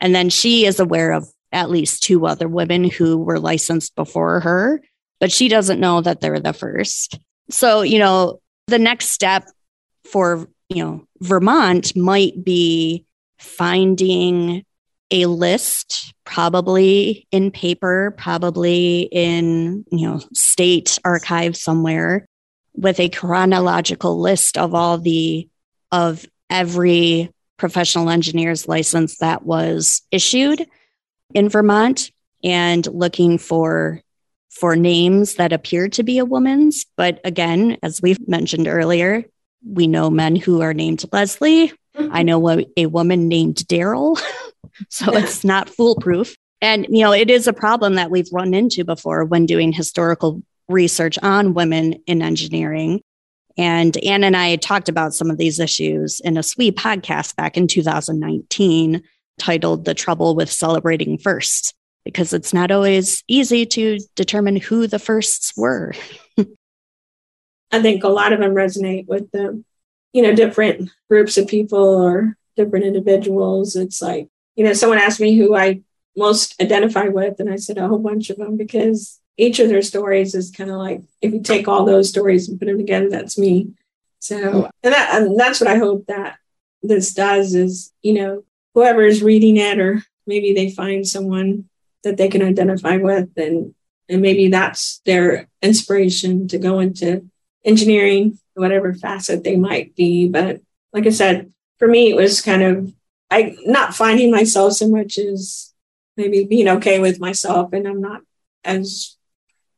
And 0.00 0.14
then 0.14 0.30
she 0.30 0.64
is 0.64 0.80
aware 0.80 1.12
of 1.12 1.28
at 1.52 1.70
least 1.70 2.02
two 2.02 2.26
other 2.26 2.48
women 2.48 2.84
who 2.84 3.18
were 3.18 3.38
licensed 3.38 3.94
before 3.94 4.40
her, 4.40 4.82
but 5.18 5.32
she 5.32 5.48
doesn't 5.48 5.80
know 5.80 6.00
that 6.00 6.20
they're 6.20 6.40
the 6.40 6.52
first. 6.52 7.18
So, 7.50 7.82
you 7.82 7.98
know, 7.98 8.40
the 8.68 8.78
next 8.78 9.08
step 9.08 9.44
for, 10.04 10.48
you 10.68 10.84
know, 10.84 11.04
Vermont 11.20 11.94
might 11.96 12.42
be 12.42 13.04
finding 13.38 14.64
a 15.10 15.26
list 15.26 16.14
probably 16.24 17.26
in 17.32 17.50
paper 17.50 18.14
probably 18.16 19.08
in 19.10 19.84
you 19.90 20.08
know 20.08 20.20
state 20.32 20.98
archive 21.04 21.56
somewhere 21.56 22.26
with 22.74 23.00
a 23.00 23.08
chronological 23.08 24.20
list 24.20 24.56
of 24.56 24.74
all 24.74 24.98
the 24.98 25.48
of 25.92 26.24
every 26.48 27.30
professional 27.56 28.10
engineer's 28.10 28.68
license 28.68 29.18
that 29.18 29.44
was 29.44 30.02
issued 30.10 30.66
in 31.34 31.48
Vermont 31.48 32.10
and 32.42 32.86
looking 32.86 33.38
for 33.38 34.02
for 34.50 34.74
names 34.74 35.36
that 35.36 35.52
appear 35.52 35.88
to 35.88 36.02
be 36.02 36.18
a 36.18 36.24
woman's. 36.24 36.84
But 36.96 37.20
again, 37.24 37.78
as 37.82 38.02
we've 38.02 38.28
mentioned 38.28 38.66
earlier, 38.66 39.24
we 39.64 39.86
know 39.86 40.10
men 40.10 40.36
who 40.36 40.60
are 40.60 40.74
named 40.74 41.04
Leslie. 41.12 41.72
Mm-hmm. 41.96 42.08
I 42.12 42.22
know 42.22 42.48
a, 42.48 42.66
a 42.76 42.86
woman 42.86 43.28
named 43.28 43.56
Daryl. 43.56 44.20
so 44.88 45.16
it's 45.16 45.44
not 45.44 45.68
foolproof. 45.68 46.34
And, 46.60 46.86
you 46.90 47.04
know, 47.04 47.12
it 47.12 47.30
is 47.30 47.46
a 47.46 47.52
problem 47.52 47.94
that 47.94 48.10
we've 48.10 48.28
run 48.32 48.52
into 48.52 48.84
before 48.84 49.24
when 49.24 49.46
doing 49.46 49.72
historical 49.72 50.42
research 50.70 51.18
on 51.22 51.54
women 51.54 51.94
in 52.06 52.22
engineering. 52.22 53.02
And 53.58 53.96
Anne 53.98 54.24
and 54.24 54.36
I 54.36 54.56
talked 54.56 54.88
about 54.88 55.14
some 55.14 55.30
of 55.30 55.36
these 55.36 55.58
issues 55.58 56.20
in 56.20 56.36
a 56.36 56.42
SWE 56.42 56.70
podcast 56.70 57.36
back 57.36 57.56
in 57.56 57.66
2019 57.66 59.02
titled 59.38 59.84
The 59.84 59.94
Trouble 59.94 60.34
with 60.34 60.50
Celebrating 60.50 61.18
Firsts, 61.18 61.74
because 62.04 62.32
it's 62.32 62.54
not 62.54 62.70
always 62.70 63.22
easy 63.28 63.66
to 63.66 63.98
determine 64.14 64.56
who 64.56 64.86
the 64.86 64.98
firsts 64.98 65.52
were. 65.56 65.92
I 67.72 67.82
think 67.82 68.04
a 68.04 68.08
lot 68.08 68.32
of 68.32 68.40
them 68.40 68.54
resonate 68.54 69.06
with 69.06 69.30
the, 69.32 69.62
you 70.12 70.22
know, 70.22 70.34
different 70.34 70.90
groups 71.08 71.36
of 71.36 71.48
people 71.48 71.78
or 71.78 72.36
different 72.56 72.84
individuals. 72.84 73.76
It's 73.76 74.02
like, 74.02 74.28
you 74.56 74.64
know, 74.64 74.72
someone 74.72 74.98
asked 74.98 75.20
me 75.20 75.36
who 75.36 75.54
I 75.54 75.82
most 76.16 76.60
identify 76.60 77.08
with, 77.08 77.40
and 77.40 77.50
I 77.50 77.56
said 77.56 77.78
a 77.78 77.88
whole 77.88 77.98
bunch 77.98 78.30
of 78.30 78.36
them 78.36 78.56
because 78.56 79.20
each 79.40 79.58
of 79.58 79.68
their 79.68 79.82
stories 79.82 80.34
is 80.34 80.50
kind 80.50 80.70
of 80.70 80.76
like 80.76 81.02
if 81.22 81.32
you 81.32 81.40
take 81.40 81.66
all 81.66 81.84
those 81.84 82.10
stories 82.10 82.48
and 82.48 82.58
put 82.58 82.66
them 82.66 82.76
together, 82.76 83.08
that's 83.08 83.38
me. 83.38 83.72
So, 84.18 84.70
and, 84.82 84.92
that, 84.92 85.14
and 85.14 85.38
that's 85.38 85.60
what 85.60 85.70
I 85.70 85.78
hope 85.78 86.06
that 86.06 86.38
this 86.82 87.14
does 87.14 87.54
is, 87.54 87.92
you 88.02 88.12
know, 88.12 88.44
whoever 88.74 89.02
is 89.02 89.22
reading 89.22 89.56
it, 89.56 89.78
or 89.78 90.02
maybe 90.26 90.52
they 90.52 90.70
find 90.70 91.06
someone 91.06 91.68
that 92.04 92.18
they 92.18 92.28
can 92.28 92.42
identify 92.42 92.96
with, 92.96 93.30
and 93.36 93.74
and 94.08 94.22
maybe 94.22 94.48
that's 94.48 95.00
their 95.06 95.48
inspiration 95.62 96.48
to 96.48 96.58
go 96.58 96.80
into 96.80 97.28
engineering, 97.64 98.38
whatever 98.54 98.92
facet 98.92 99.44
they 99.44 99.56
might 99.56 99.94
be. 99.94 100.28
But 100.28 100.60
like 100.92 101.06
I 101.06 101.10
said, 101.10 101.52
for 101.78 101.88
me, 101.88 102.10
it 102.10 102.16
was 102.16 102.42
kind 102.42 102.62
of 102.62 102.92
I 103.30 103.56
not 103.64 103.94
finding 103.94 104.30
myself 104.30 104.74
so 104.74 104.88
much 104.88 105.16
as 105.16 105.72
maybe 106.16 106.44
being 106.44 106.68
okay 106.68 106.98
with 106.98 107.20
myself, 107.20 107.72
and 107.72 107.86
I'm 107.86 108.00
not 108.00 108.22
as 108.64 109.16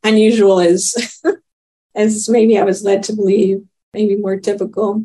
unusual 0.02 0.60
as 0.60 1.20
as 1.94 2.28
maybe 2.28 2.58
I 2.58 2.62
was 2.62 2.84
led 2.84 3.02
to 3.04 3.16
believe, 3.16 3.62
maybe 3.92 4.16
more 4.16 4.36
typical. 4.36 5.04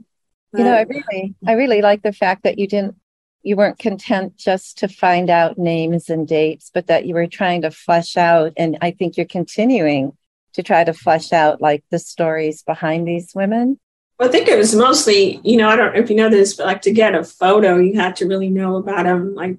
You 0.53 0.63
know, 0.63 0.73
I 0.73 0.83
really, 0.83 1.35
I 1.45 1.51
really 1.53 1.81
like 1.81 2.01
the 2.01 2.13
fact 2.13 2.43
that 2.43 2.57
you 2.57 2.67
didn't, 2.67 2.95
you 3.43 3.55
weren't 3.55 3.77
content 3.77 4.37
just 4.37 4.77
to 4.79 4.87
find 4.87 5.29
out 5.29 5.57
names 5.57 6.09
and 6.09 6.27
dates, 6.27 6.71
but 6.73 6.87
that 6.87 7.05
you 7.05 7.13
were 7.13 7.27
trying 7.27 7.61
to 7.63 7.71
flesh 7.71 8.17
out, 8.17 8.53
and 8.57 8.77
I 8.81 8.91
think 8.91 9.17
you're 9.17 9.25
continuing 9.25 10.17
to 10.53 10.63
try 10.63 10.83
to 10.83 10.93
flesh 10.93 11.33
out 11.33 11.61
like 11.61 11.83
the 11.91 11.99
stories 11.99 12.63
behind 12.63 13.07
these 13.07 13.33
women. 13.35 13.79
Well, 14.17 14.29
I 14.29 14.31
think 14.31 14.47
it 14.47 14.57
was 14.57 14.73
mostly, 14.73 15.39
you 15.43 15.57
know, 15.57 15.69
I 15.69 15.75
don't 15.75 15.93
know 15.93 16.01
if 16.01 16.09
you 16.09 16.15
know 16.15 16.29
this, 16.29 16.55
but 16.55 16.65
like 16.65 16.81
to 16.83 16.91
get 16.91 17.13
a 17.13 17.23
photo, 17.23 17.77
you 17.77 17.99
had 17.99 18.15
to 18.17 18.25
really 18.25 18.49
know 18.49 18.77
about 18.77 19.03
them, 19.03 19.35
like, 19.35 19.57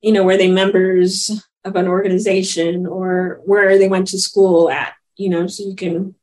you 0.00 0.12
know, 0.12 0.22
were 0.22 0.36
they 0.36 0.50
members 0.50 1.44
of 1.66 1.76
an 1.76 1.88
organization 1.88 2.86
or 2.86 3.40
where 3.44 3.78
they 3.78 3.88
went 3.88 4.08
to 4.08 4.18
school 4.18 4.70
at, 4.70 4.94
you 5.16 5.28
know, 5.28 5.46
so 5.46 5.64
you 5.64 5.74
can 5.74 6.14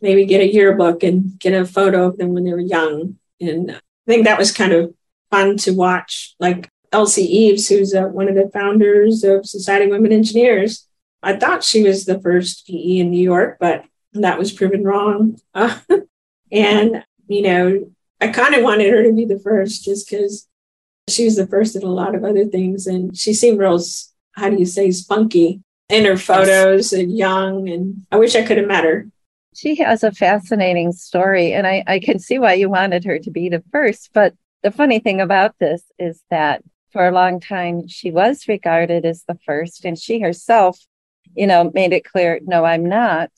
maybe 0.00 0.24
get 0.24 0.40
a 0.40 0.52
yearbook 0.52 1.02
and 1.02 1.38
get 1.38 1.52
a 1.52 1.64
photo 1.64 2.06
of 2.08 2.16
them 2.16 2.32
when 2.32 2.44
they 2.44 2.52
were 2.52 2.60
young. 2.60 3.18
And 3.40 3.72
I 3.72 3.80
think 4.06 4.24
that 4.24 4.38
was 4.38 4.52
kind 4.52 4.72
of 4.72 4.94
fun 5.30 5.56
to 5.58 5.72
watch. 5.72 6.34
Like 6.40 6.70
Elsie 6.92 7.24
Eaves, 7.24 7.68
who's 7.68 7.94
uh, 7.94 8.04
one 8.04 8.28
of 8.28 8.34
the 8.34 8.50
founders 8.52 9.22
of 9.22 9.46
Society 9.46 9.84
of 9.84 9.90
Women 9.90 10.12
Engineers, 10.12 10.86
I 11.22 11.36
thought 11.36 11.64
she 11.64 11.82
was 11.82 12.04
the 12.04 12.20
first 12.20 12.66
PE 12.66 12.98
in 12.98 13.10
New 13.10 13.22
York, 13.22 13.58
but 13.60 13.84
that 14.12 14.38
was 14.38 14.52
proven 14.52 14.84
wrong. 14.84 15.40
And, 16.52 17.04
you 17.28 17.42
know, 17.42 17.90
I 18.20 18.28
kind 18.28 18.54
of 18.54 18.62
wanted 18.62 18.92
her 18.92 19.02
to 19.02 19.12
be 19.12 19.24
the 19.24 19.38
first 19.38 19.84
just 19.84 20.08
because 20.08 20.48
she 21.08 21.24
was 21.24 21.36
the 21.36 21.46
first 21.46 21.76
in 21.76 21.82
a 21.82 21.88
lot 21.88 22.14
of 22.14 22.24
other 22.24 22.44
things. 22.44 22.86
And 22.86 23.16
she 23.16 23.34
seemed 23.34 23.58
real 23.58 23.80
how 24.36 24.50
do 24.50 24.56
you 24.56 24.66
say 24.66 24.90
spunky 24.90 25.62
in 25.88 26.04
her 26.04 26.16
photos 26.16 26.92
and 26.92 27.16
young 27.16 27.68
and 27.68 28.06
I 28.10 28.16
wish 28.16 28.34
I 28.34 28.42
could 28.42 28.58
have 28.58 28.66
met 28.66 28.84
her. 28.84 29.08
She 29.54 29.76
has 29.76 30.04
a 30.04 30.12
fascinating 30.12 30.92
story 30.92 31.52
and 31.52 31.66
I, 31.66 31.82
I 31.86 31.98
can 31.98 32.18
see 32.18 32.38
why 32.38 32.54
you 32.54 32.68
wanted 32.68 33.04
her 33.04 33.18
to 33.18 33.30
be 33.30 33.48
the 33.48 33.62
first. 33.72 34.10
But 34.12 34.34
the 34.62 34.70
funny 34.70 34.98
thing 34.98 35.20
about 35.20 35.58
this 35.58 35.82
is 35.98 36.22
that 36.30 36.62
for 36.92 37.08
a 37.08 37.12
long 37.12 37.40
time 37.40 37.88
she 37.88 38.10
was 38.10 38.48
regarded 38.48 39.06
as 39.06 39.24
the 39.26 39.38
first 39.46 39.84
and 39.84 39.98
she 39.98 40.20
herself, 40.20 40.78
you 41.34 41.46
know, 41.46 41.70
made 41.72 41.92
it 41.92 42.04
clear, 42.04 42.40
no, 42.42 42.64
I'm 42.64 42.86
not. 42.86 43.30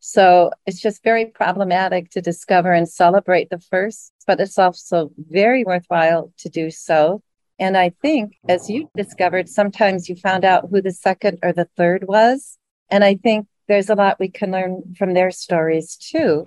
So 0.00 0.50
it's 0.66 0.80
just 0.80 1.02
very 1.02 1.26
problematic 1.26 2.10
to 2.10 2.20
discover 2.20 2.72
and 2.72 2.86
celebrate 2.88 3.48
the 3.48 3.58
first, 3.58 4.12
but 4.26 4.38
it's 4.38 4.58
also 4.58 5.10
very 5.16 5.64
worthwhile 5.64 6.30
to 6.38 6.48
do 6.50 6.70
so 6.70 7.22
and 7.58 7.76
I 7.76 7.90
think, 8.02 8.36
as 8.48 8.68
you 8.68 8.90
discovered, 8.96 9.48
sometimes 9.48 10.08
you 10.08 10.16
found 10.16 10.44
out 10.44 10.68
who 10.70 10.82
the 10.82 10.90
second 10.90 11.38
or 11.42 11.52
the 11.52 11.68
third 11.76 12.04
was. 12.06 12.58
And 12.90 13.04
I 13.04 13.14
think 13.14 13.46
there's 13.68 13.90
a 13.90 13.94
lot 13.94 14.18
we 14.18 14.28
can 14.28 14.50
learn 14.50 14.94
from 14.98 15.14
their 15.14 15.30
stories 15.30 15.96
too. 15.96 16.46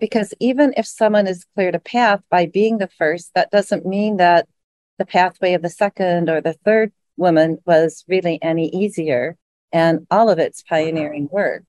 Because 0.00 0.34
even 0.40 0.74
if 0.76 0.86
someone 0.86 1.26
is 1.26 1.46
cleared 1.54 1.74
a 1.74 1.80
path 1.80 2.20
by 2.30 2.46
being 2.46 2.78
the 2.78 2.88
first, 2.98 3.30
that 3.34 3.50
doesn't 3.50 3.86
mean 3.86 4.16
that 4.16 4.48
the 4.98 5.06
pathway 5.06 5.52
of 5.52 5.62
the 5.62 5.70
second 5.70 6.28
or 6.30 6.40
the 6.40 6.54
third 6.64 6.92
woman 7.16 7.58
was 7.66 8.04
really 8.08 8.42
any 8.42 8.68
easier. 8.70 9.36
And 9.72 10.06
all 10.10 10.30
of 10.30 10.38
it's 10.38 10.62
pioneering 10.62 11.28
work. 11.30 11.64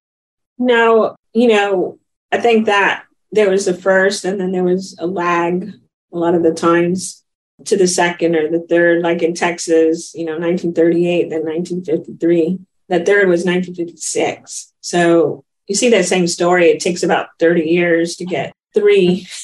No, 0.58 1.16
you 1.34 1.50
know, 1.50 2.00
I 2.32 2.40
think 2.40 2.66
that 2.66 3.04
there 3.32 3.50
was 3.50 3.66
the 3.66 3.74
first 3.74 4.24
and 4.24 4.40
then 4.40 4.52
there 4.52 4.64
was 4.64 4.96
a 4.98 5.06
lag 5.06 5.74
a 6.14 6.18
lot 6.18 6.34
of 6.34 6.44
the 6.44 6.54
times 6.54 7.24
to 7.66 7.78
the 7.78 7.88
second 7.88 8.36
or 8.36 8.50
the 8.50 8.66
third, 8.68 9.02
like 9.02 9.22
in 9.22 9.34
Texas, 9.34 10.14
you 10.14 10.26
know, 10.26 10.34
1938, 10.34 11.30
then 11.30 11.44
1953. 11.44 12.60
That 12.90 13.06
third 13.06 13.28
was 13.28 13.44
1956. 13.46 14.74
So 14.82 15.44
you 15.68 15.76
see 15.76 15.90
that 15.90 16.06
same 16.06 16.28
story. 16.28 16.68
It 16.68 16.80
takes 16.80 17.04
about 17.04 17.30
30 17.40 17.64
years 17.64 18.16
to 18.18 18.26
get 18.26 18.54
three. 18.74 19.28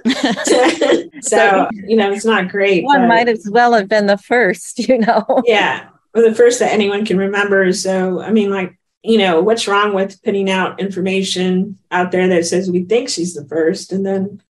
so, 1.20 1.68
you 1.72 1.96
know, 1.96 2.12
it's 2.12 2.24
not 2.24 2.48
great. 2.48 2.84
One 2.84 3.02
but, 3.02 3.08
might 3.08 3.28
as 3.28 3.48
well 3.50 3.72
have 3.74 3.88
been 3.88 4.06
the 4.06 4.18
first, 4.18 4.78
you 4.78 4.98
know? 4.98 5.42
yeah. 5.44 5.88
Or 6.14 6.22
the 6.22 6.34
first 6.34 6.58
that 6.60 6.72
anyone 6.72 7.04
can 7.04 7.18
remember. 7.18 7.72
So, 7.72 8.20
I 8.20 8.30
mean, 8.30 8.50
like, 8.50 8.76
you 9.02 9.18
know, 9.18 9.40
what's 9.40 9.68
wrong 9.68 9.94
with 9.94 10.22
putting 10.22 10.50
out 10.50 10.80
information 10.80 11.78
out 11.90 12.10
there 12.10 12.28
that 12.28 12.46
says 12.46 12.70
we 12.70 12.84
think 12.84 13.08
she's 13.08 13.34
the 13.34 13.46
first 13.46 13.92
and 13.92 14.04
then 14.04 14.42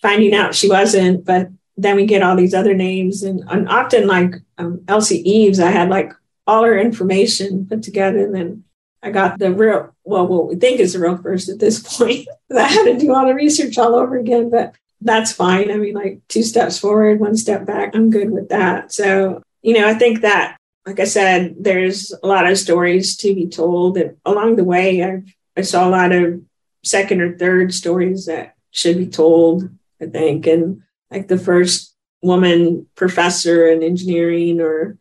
finding 0.00 0.34
out 0.34 0.54
she 0.54 0.68
wasn't, 0.68 1.24
but 1.24 1.48
then 1.76 1.96
we 1.96 2.06
get 2.06 2.22
all 2.22 2.36
these 2.36 2.54
other 2.54 2.74
names 2.74 3.22
and, 3.22 3.42
and 3.48 3.68
often 3.68 4.06
like 4.06 4.34
um, 4.58 4.82
elsie 4.88 5.28
eaves 5.28 5.60
i 5.60 5.70
had 5.70 5.88
like 5.88 6.12
all 6.46 6.64
her 6.64 6.78
information 6.78 7.66
put 7.66 7.82
together 7.82 8.24
and 8.24 8.34
then 8.34 8.64
i 9.02 9.10
got 9.10 9.38
the 9.38 9.52
real 9.52 9.94
well 10.04 10.26
what 10.26 10.48
we 10.48 10.56
think 10.56 10.80
is 10.80 10.92
the 10.92 10.98
real 10.98 11.16
first 11.16 11.48
at 11.48 11.58
this 11.58 11.80
point 11.98 12.26
i 12.56 12.62
had 12.62 12.84
to 12.84 12.98
do 12.98 13.14
all 13.14 13.26
the 13.26 13.34
research 13.34 13.78
all 13.78 13.94
over 13.94 14.16
again 14.16 14.50
but 14.50 14.74
that's 15.04 15.32
fine. 15.32 15.70
I 15.70 15.76
mean 15.76 15.94
like 15.94 16.20
two 16.28 16.42
steps 16.42 16.78
forward 16.78 17.20
one 17.20 17.36
step 17.36 17.66
back 17.66 17.94
i'm 17.94 18.10
good 18.10 18.30
with 18.30 18.48
that. 18.50 18.92
So 18.92 19.42
you 19.62 19.74
know 19.74 19.88
i 19.88 19.94
think 19.94 20.20
that 20.20 20.56
like 20.86 21.00
i 21.00 21.04
said 21.04 21.56
there's 21.58 22.12
a 22.22 22.26
lot 22.26 22.50
of 22.50 22.58
stories 22.58 23.16
to 23.18 23.34
be 23.34 23.48
told 23.48 23.96
and 23.96 24.16
along 24.24 24.56
the 24.56 24.64
way 24.64 25.02
I've 25.02 25.24
i 25.56 25.62
saw 25.62 25.88
a 25.88 25.90
lot 25.90 26.12
of 26.12 26.42
second 26.84 27.20
or 27.20 27.36
third 27.38 27.72
stories 27.72 28.26
that 28.26 28.54
should 28.70 28.98
be 28.98 29.06
told 29.06 29.70
i 30.00 30.06
think 30.06 30.46
and 30.46 30.82
like 31.12 31.28
the 31.28 31.38
first 31.38 31.94
woman 32.22 32.86
professor 32.94 33.68
in 33.68 33.82
engineering 33.82 34.60
or, 34.60 34.98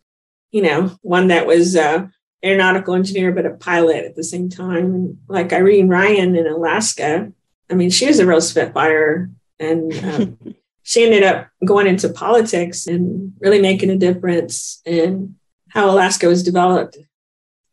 you 0.52 0.62
know, 0.62 0.98
one 1.02 1.28
that 1.28 1.48
was 1.48 1.76
a 1.76 2.12
aeronautical 2.44 2.96
engineer 2.96 3.32
but 3.32 3.46
a 3.46 3.52
pilot 3.52 4.06
at 4.06 4.16
the 4.16 4.24
same 4.24 4.50
time. 4.50 4.86
And 4.94 5.18
like 5.28 5.54
Irene 5.54 5.88
Ryan 5.88 6.36
in 6.36 6.48
Alaska, 6.48 7.32
I 7.70 7.74
mean, 7.74 7.90
she 7.90 8.08
was 8.08 8.20
a 8.20 8.26
real 8.26 8.42
spitfire 8.42 9.30
and 9.60 9.94
um, 10.04 10.56
she 10.84 11.06
ended 11.06 11.24
up 11.24 11.48
going 11.66 11.88
into 11.88 12.10
politics 12.10 12.88
and 12.88 13.34
really 13.40 13.62
making 13.62 13.90
a 13.90 13.98
difference 13.98 14.82
in 14.86 15.36
how 15.70 15.90
Alaska 15.90 16.28
was 16.28 16.44
developed. 16.44 16.98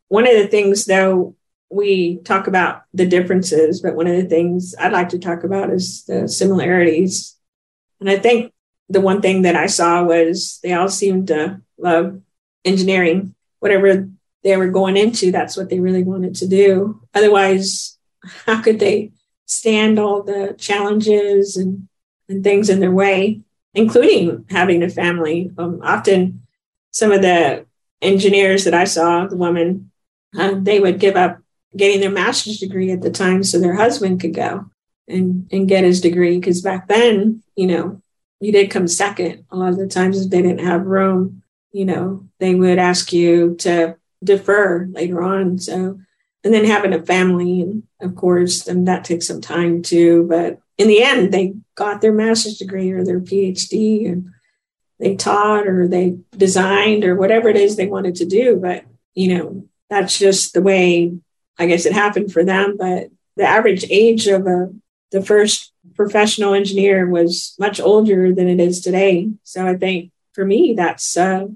One 0.08 0.26
of 0.26 0.34
the 0.34 0.46
things, 0.46 0.84
though, 0.84 1.34
we 1.70 2.18
talk 2.18 2.46
about 2.46 2.82
the 2.94 3.06
differences, 3.06 3.80
but 3.82 3.94
one 3.94 4.06
of 4.06 4.16
the 4.16 4.28
things 4.28 4.74
I'd 4.78 4.92
like 4.92 5.10
to 5.10 5.18
talk 5.18 5.44
about 5.44 5.70
is 5.70 6.04
the 6.04 6.28
similarities. 6.28 7.36
And 8.00 8.08
I 8.08 8.18
think 8.18 8.52
the 8.88 9.00
one 9.00 9.20
thing 9.20 9.42
that 9.42 9.56
I 9.56 9.66
saw 9.66 10.02
was 10.02 10.58
they 10.62 10.72
all 10.72 10.88
seemed 10.88 11.28
to 11.28 11.60
love 11.76 12.20
engineering, 12.64 13.34
whatever 13.60 14.08
they 14.42 14.56
were 14.56 14.68
going 14.68 14.96
into, 14.96 15.30
that's 15.30 15.56
what 15.56 15.68
they 15.68 15.80
really 15.80 16.02
wanted 16.02 16.34
to 16.36 16.46
do. 16.46 17.00
Otherwise, 17.14 17.98
how 18.46 18.62
could 18.62 18.78
they 18.78 19.12
stand 19.46 19.98
all 19.98 20.22
the 20.22 20.54
challenges 20.58 21.56
and, 21.56 21.88
and 22.28 22.44
things 22.44 22.70
in 22.70 22.80
their 22.80 22.92
way, 22.92 23.40
including 23.74 24.46
having 24.50 24.82
a 24.82 24.88
family? 24.88 25.50
Um, 25.58 25.80
often, 25.82 26.46
some 26.90 27.12
of 27.12 27.22
the 27.22 27.66
engineers 28.00 28.64
that 28.64 28.74
I 28.74 28.84
saw, 28.84 29.26
the 29.26 29.36
women, 29.36 29.90
uh, 30.36 30.54
they 30.56 30.80
would 30.80 31.00
give 31.00 31.16
up 31.16 31.38
getting 31.76 32.00
their 32.00 32.10
master's 32.10 32.58
degree 32.58 32.90
at 32.92 33.02
the 33.02 33.10
time 33.10 33.42
so 33.42 33.58
their 33.58 33.74
husband 33.74 34.20
could 34.20 34.34
go 34.34 34.70
and, 35.08 35.48
and 35.52 35.68
get 35.68 35.84
his 35.84 36.00
degree. 36.00 36.38
Because 36.38 36.60
back 36.60 36.88
then, 36.88 37.42
you 37.56 37.66
know, 37.66 38.02
you 38.40 38.52
did 38.52 38.70
come 38.70 38.86
second. 38.86 39.44
A 39.50 39.56
lot 39.56 39.70
of 39.70 39.78
the 39.78 39.88
times, 39.88 40.20
if 40.20 40.30
they 40.30 40.42
didn't 40.42 40.64
have 40.64 40.86
room, 40.86 41.42
you 41.72 41.84
know, 41.84 42.28
they 42.38 42.54
would 42.54 42.78
ask 42.78 43.12
you 43.12 43.56
to 43.60 43.96
defer 44.22 44.86
later 44.90 45.22
on. 45.22 45.58
So, 45.58 46.00
and 46.44 46.54
then 46.54 46.64
having 46.64 46.92
a 46.92 47.02
family, 47.02 47.60
and 47.62 47.82
of 48.00 48.14
course, 48.14 48.68
and 48.68 48.86
that 48.86 49.04
takes 49.04 49.26
some 49.26 49.40
time 49.40 49.82
too. 49.82 50.26
But 50.28 50.60
in 50.76 50.88
the 50.88 51.02
end, 51.02 51.32
they 51.32 51.54
got 51.74 52.00
their 52.00 52.12
master's 52.12 52.58
degree 52.58 52.90
or 52.92 53.04
their 53.04 53.20
PhD, 53.20 54.08
and 54.10 54.30
they 55.00 55.16
taught 55.16 55.66
or 55.66 55.88
they 55.88 56.18
designed 56.36 57.04
or 57.04 57.16
whatever 57.16 57.48
it 57.48 57.56
is 57.56 57.76
they 57.76 57.86
wanted 57.86 58.14
to 58.16 58.24
do. 58.24 58.56
But 58.56 58.84
you 59.14 59.36
know, 59.36 59.66
that's 59.90 60.18
just 60.18 60.54
the 60.54 60.62
way 60.62 61.12
I 61.58 61.66
guess 61.66 61.86
it 61.86 61.92
happened 61.92 62.32
for 62.32 62.44
them. 62.44 62.76
But 62.78 63.08
the 63.36 63.44
average 63.44 63.84
age 63.90 64.28
of 64.28 64.46
a 64.46 64.72
the 65.10 65.22
first 65.22 65.72
professional 65.94 66.54
engineer 66.54 67.08
was 67.08 67.54
much 67.58 67.80
older 67.80 68.34
than 68.34 68.48
it 68.48 68.60
is 68.60 68.80
today. 68.80 69.30
So 69.42 69.66
I 69.66 69.76
think 69.76 70.12
for 70.32 70.44
me, 70.44 70.74
that's 70.76 71.16
uh, 71.16 71.46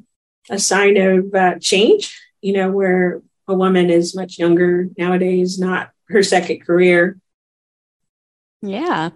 a 0.51 0.59
sign 0.59 0.97
of 0.97 1.35
uh, 1.35 1.59
change 1.61 2.19
you 2.43 2.53
know, 2.53 2.71
where 2.71 3.23
a 3.49 3.55
woman 3.55 3.89
is 3.89 4.15
much 4.15 4.39
younger 4.39 4.89
nowadays, 4.99 5.59
not 5.59 5.91
her 6.09 6.23
second 6.23 6.67
career. 6.67 7.19
Yeah. 8.61 9.11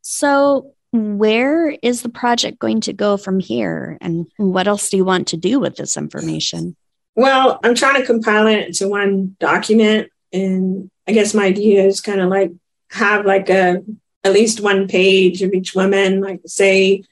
So, 0.00 0.74
where 0.92 1.70
is 1.70 2.02
the 2.02 2.08
project 2.08 2.58
going 2.58 2.80
to 2.82 2.92
go 2.92 3.16
from 3.16 3.38
here? 3.38 3.96
And 4.00 4.26
what 4.38 4.66
else 4.66 4.90
do 4.90 4.96
you 4.96 5.04
want 5.04 5.28
to 5.28 5.36
do 5.36 5.60
with 5.60 5.76
this 5.76 5.96
information? 5.96 6.74
Well, 7.14 7.60
I'm 7.62 7.74
trying 7.74 8.00
to 8.00 8.06
compile 8.06 8.48
it 8.48 8.68
into 8.68 8.88
one 8.88 9.36
document. 9.38 10.08
And 10.32 10.90
I 11.06 11.12
guess 11.12 11.34
my 11.34 11.44
idea 11.44 11.84
is 11.84 12.00
kind 12.00 12.20
of 12.20 12.28
like 12.28 12.50
have 12.90 13.24
like 13.24 13.48
a 13.50 13.82
at 14.22 14.32
least 14.32 14.60
one 14.60 14.86
page 14.86 15.42
of 15.42 15.52
each 15.52 15.74
woman, 15.74 16.20
like 16.20 16.40
say 16.46 17.02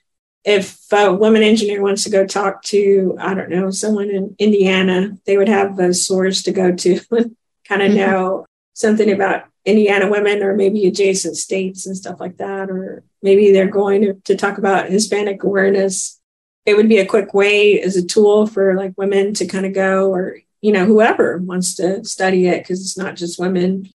if 0.45 0.79
a 0.93 1.13
woman 1.13 1.43
engineer 1.43 1.83
wants 1.83 2.05
to 2.05 2.11
go 2.11 2.27
talk 2.27 2.63
to, 2.63 3.17
I 3.21 3.35
don't 3.35 3.51
know, 3.51 3.71
someone 3.71 4.11
in 4.11 4.35
Indiana, 4.39 5.19
they 5.27 5.37
would 5.37 5.49
have 5.49 5.79
a 5.79 5.93
source 5.93 6.43
to 6.43 6.53
go 6.53 6.75
to 6.75 7.01
and 7.11 7.37
kind 7.67 7.83
of 7.83 7.89
mm-hmm. 7.89 7.99
know 7.99 8.47
something 8.75 9.11
about 9.11 9.45
Indiana 9.65 10.11
women 10.11 10.43
or 10.43 10.55
maybe 10.55 10.87
adjacent 10.87 11.37
states 11.37 11.87
and 11.87 11.97
stuff 11.97 12.21
like 12.21 12.39
that. 12.39 12.71
Or 12.71 13.03
maybe 13.23 13.53
they're 13.53 13.69
going 13.69 14.03
to, 14.03 14.15
to 14.25 14.37
talk 14.37 14.59
about 14.59 14.89
Hispanic 14.89 15.43
awareness. 15.43 16.21
It 16.65 16.77
would 16.77 16.89
be 16.89 16.99
a 16.99 17.07
quick 17.07 17.35
way 17.35 17.81
as 17.81 17.97
a 17.97 18.07
tool 18.07 18.47
for 18.47 18.75
like 18.75 18.93
women 18.97 19.35
to 19.35 19.47
kind 19.47 19.67
of 19.67 19.75
go 19.75 20.13
or, 20.13 20.39
you 20.61 20.73
know, 20.73 20.87
whoever 20.87 21.39
wants 21.39 21.75
to 21.77 22.05
study 22.05 22.47
it 22.47 22.63
because 22.63 22.81
it's 22.81 22.97
not 22.97 23.17
just 23.17 23.39
women. 23.39 23.91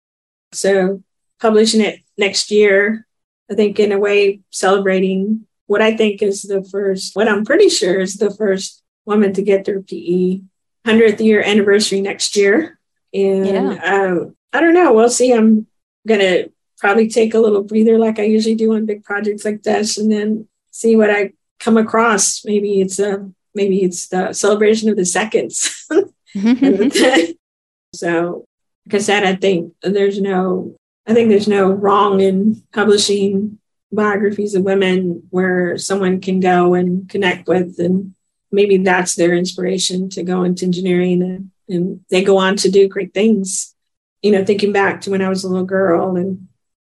So 0.53 1.03
publishing 1.41 1.81
it 1.81 2.01
next 2.19 2.51
year, 2.51 3.07
I 3.51 3.55
think 3.55 3.81
in 3.81 3.93
a 3.93 3.99
way 3.99 4.41
celebrating 4.51 5.47
what 5.67 5.83
I 5.83 5.97
think 5.97 6.23
is 6.23 6.43
the 6.43 6.63
first, 6.65 7.15
what 7.15 7.29
I'm 7.29 7.45
pretty 7.45 7.69
sure 7.69 8.01
is 8.01 8.17
the 8.17 8.35
first 8.35 8.83
woman 9.07 9.33
to 9.35 9.43
get 9.43 9.65
their 9.65 9.81
PE 9.83 10.41
100th 10.87 11.25
year 11.25 11.43
anniversary 11.43 12.01
next 12.01 12.37
year. 12.37 12.79
And 13.13 13.47
yeah. 13.47 14.11
um, 14.13 14.37
I 14.53 14.61
don't 14.61 14.75
know, 14.75 14.93
we'll 14.93 15.11
see. 15.11 15.33
I'm 15.33 15.67
going 16.07 16.21
to 16.21 16.51
probably 16.79 17.09
take 17.09 17.35
a 17.35 17.41
little 17.41 17.63
breather 17.63 17.99
like 17.99 18.19
I 18.19 18.25
usually 18.25 18.55
do 18.55 18.75
on 18.75 18.87
big 18.87 19.05
projects 19.05 19.45
like 19.45 19.63
this 19.63 19.99
and 19.99 20.11
then 20.11 20.49
see 20.71 20.97
what 20.97 21.11
I 21.11 21.33
come 21.59 21.77
across. 21.77 22.45
Maybe 22.45 22.81
it's 22.81 22.99
a, 22.99 23.31
maybe 23.55 23.83
it's 23.83 24.09
the 24.09 24.33
celebration 24.33 24.89
of 24.89 24.97
the 24.97 25.05
seconds. 25.07 25.87
so, 27.95 28.45
like 28.87 28.95
I 28.95 28.99
said, 28.99 29.25
I 29.25 29.37
think 29.37 29.75
there's 29.83 30.21
no, 30.21 30.77
I 31.07 31.15
think 31.15 31.29
there's 31.29 31.49
no 31.49 31.71
wrong 31.71 32.21
in 32.21 32.63
publishing 32.73 33.59
biographies 33.93 34.55
of 34.55 34.63
women 34.63 35.25
where 35.31 35.77
someone 35.77 36.21
can 36.21 36.41
go 36.41 36.75
and 36.75 37.09
connect 37.09 37.49
with 37.49 37.79
and 37.79 38.15
maybe 38.53 38.77
that's 38.79 39.15
their 39.15 39.35
inspiration 39.35 40.09
to 40.11 40.23
go 40.23 40.45
into 40.45 40.65
engineering 40.65 41.23
and, 41.23 41.51
and 41.69 42.01
they 42.11 42.23
go 42.23 42.37
on 42.37 42.57
to 42.57 42.71
do 42.71 42.89
great 42.89 43.15
things. 43.15 43.75
You 44.23 44.33
know 44.33 44.45
thinking 44.45 44.73
back 44.73 45.01
to 45.03 45.11
when 45.11 45.23
i 45.23 45.31
was 45.31 45.45
a 45.45 45.49
little 45.49 45.65
girl 45.65 46.17
and 46.17 46.49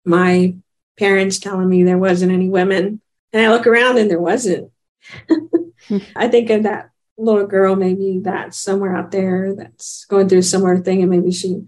my 0.05 0.57
parents 0.99 1.39
telling 1.39 1.69
me 1.69 1.85
there 1.85 1.97
wasn't 1.97 2.33
any 2.33 2.49
women 2.49 3.01
and 3.33 3.43
i 3.43 3.49
look 3.49 3.67
around 3.67 3.99
and 3.99 4.11
there 4.11 4.21
wasn't. 4.21 4.73
I 6.17 6.29
think 6.29 6.51
of 6.51 6.65
that 6.65 6.91
little 7.17 7.47
girl 7.47 7.77
maybe 7.77 8.21
that's 8.23 8.59
somewhere 8.59 8.97
out 8.97 9.13
there 9.13 9.55
that's 9.55 10.05
going 10.07 10.29
through 10.29 10.39
a 10.39 10.43
similar 10.43 10.79
thing 10.79 11.03
and 11.03 11.11
maybe 11.11 11.31
she 11.31 11.63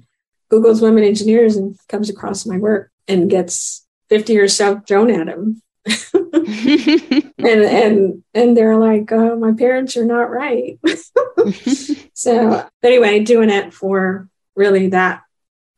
googles 0.54 0.82
women 0.82 1.04
engineers 1.04 1.56
and 1.56 1.78
comes 1.88 2.08
across 2.08 2.46
my 2.46 2.58
work 2.58 2.90
and 3.08 3.30
gets 3.30 3.86
50 4.08 4.38
or 4.38 4.48
so 4.48 4.80
thrown 4.86 5.10
at 5.10 5.28
him. 5.28 5.60
and 6.32 7.34
and 7.38 8.24
and 8.32 8.56
they're 8.56 8.78
like, 8.78 9.12
oh, 9.12 9.36
my 9.36 9.52
parents 9.52 9.96
are 9.96 10.04
not 10.06 10.30
right. 10.30 10.78
so 12.14 12.66
anyway, 12.82 13.20
doing 13.20 13.50
it 13.50 13.74
for 13.74 14.28
really 14.56 14.88
that 14.88 15.22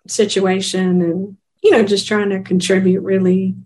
situation 0.07 1.03
and 1.03 1.37
you 1.63 1.73
know, 1.73 1.83
just 1.83 2.07
trying 2.07 2.31
to 2.31 2.41
contribute 2.43 3.01
really. 3.01 3.57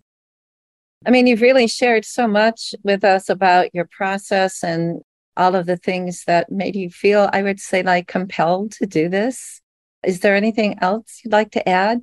I 1.05 1.11
mean, 1.11 1.27
you've 1.27 1.42
really 1.42 1.66
shared 1.66 2.05
so 2.05 2.27
much 2.27 2.75
with 2.83 3.05
us 3.05 3.29
about 3.29 3.75
your 3.75 3.87
process 3.87 4.62
and 4.62 5.03
all 5.37 5.55
of 5.55 5.66
the 5.66 5.77
things 5.77 6.25
that 6.27 6.51
made 6.51 6.77
you 6.77 6.90
feel, 6.90 7.29
I 7.33 7.42
would 7.42 7.61
say, 7.61 7.83
like 7.83 8.07
compelled 8.07 8.73
to 8.73 8.87
do 8.87 9.09
this. 9.09 9.60
Is 10.05 10.21
there 10.21 10.35
anything 10.35 10.79
else 10.81 11.21
you'd 11.23 11.33
like 11.33 11.53
to 11.53 11.69
add? 11.69 12.03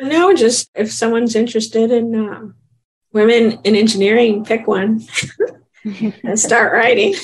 No, 0.00 0.34
just 0.34 0.70
if 0.74 0.90
someone's 0.92 1.36
interested 1.36 1.90
in 1.90 2.14
uh, 2.14 2.48
women 3.12 3.58
in 3.64 3.76
engineering, 3.76 4.44
pick 4.44 4.66
one 4.66 5.02
and 5.84 6.38
start 6.38 6.72
writing 6.72 7.14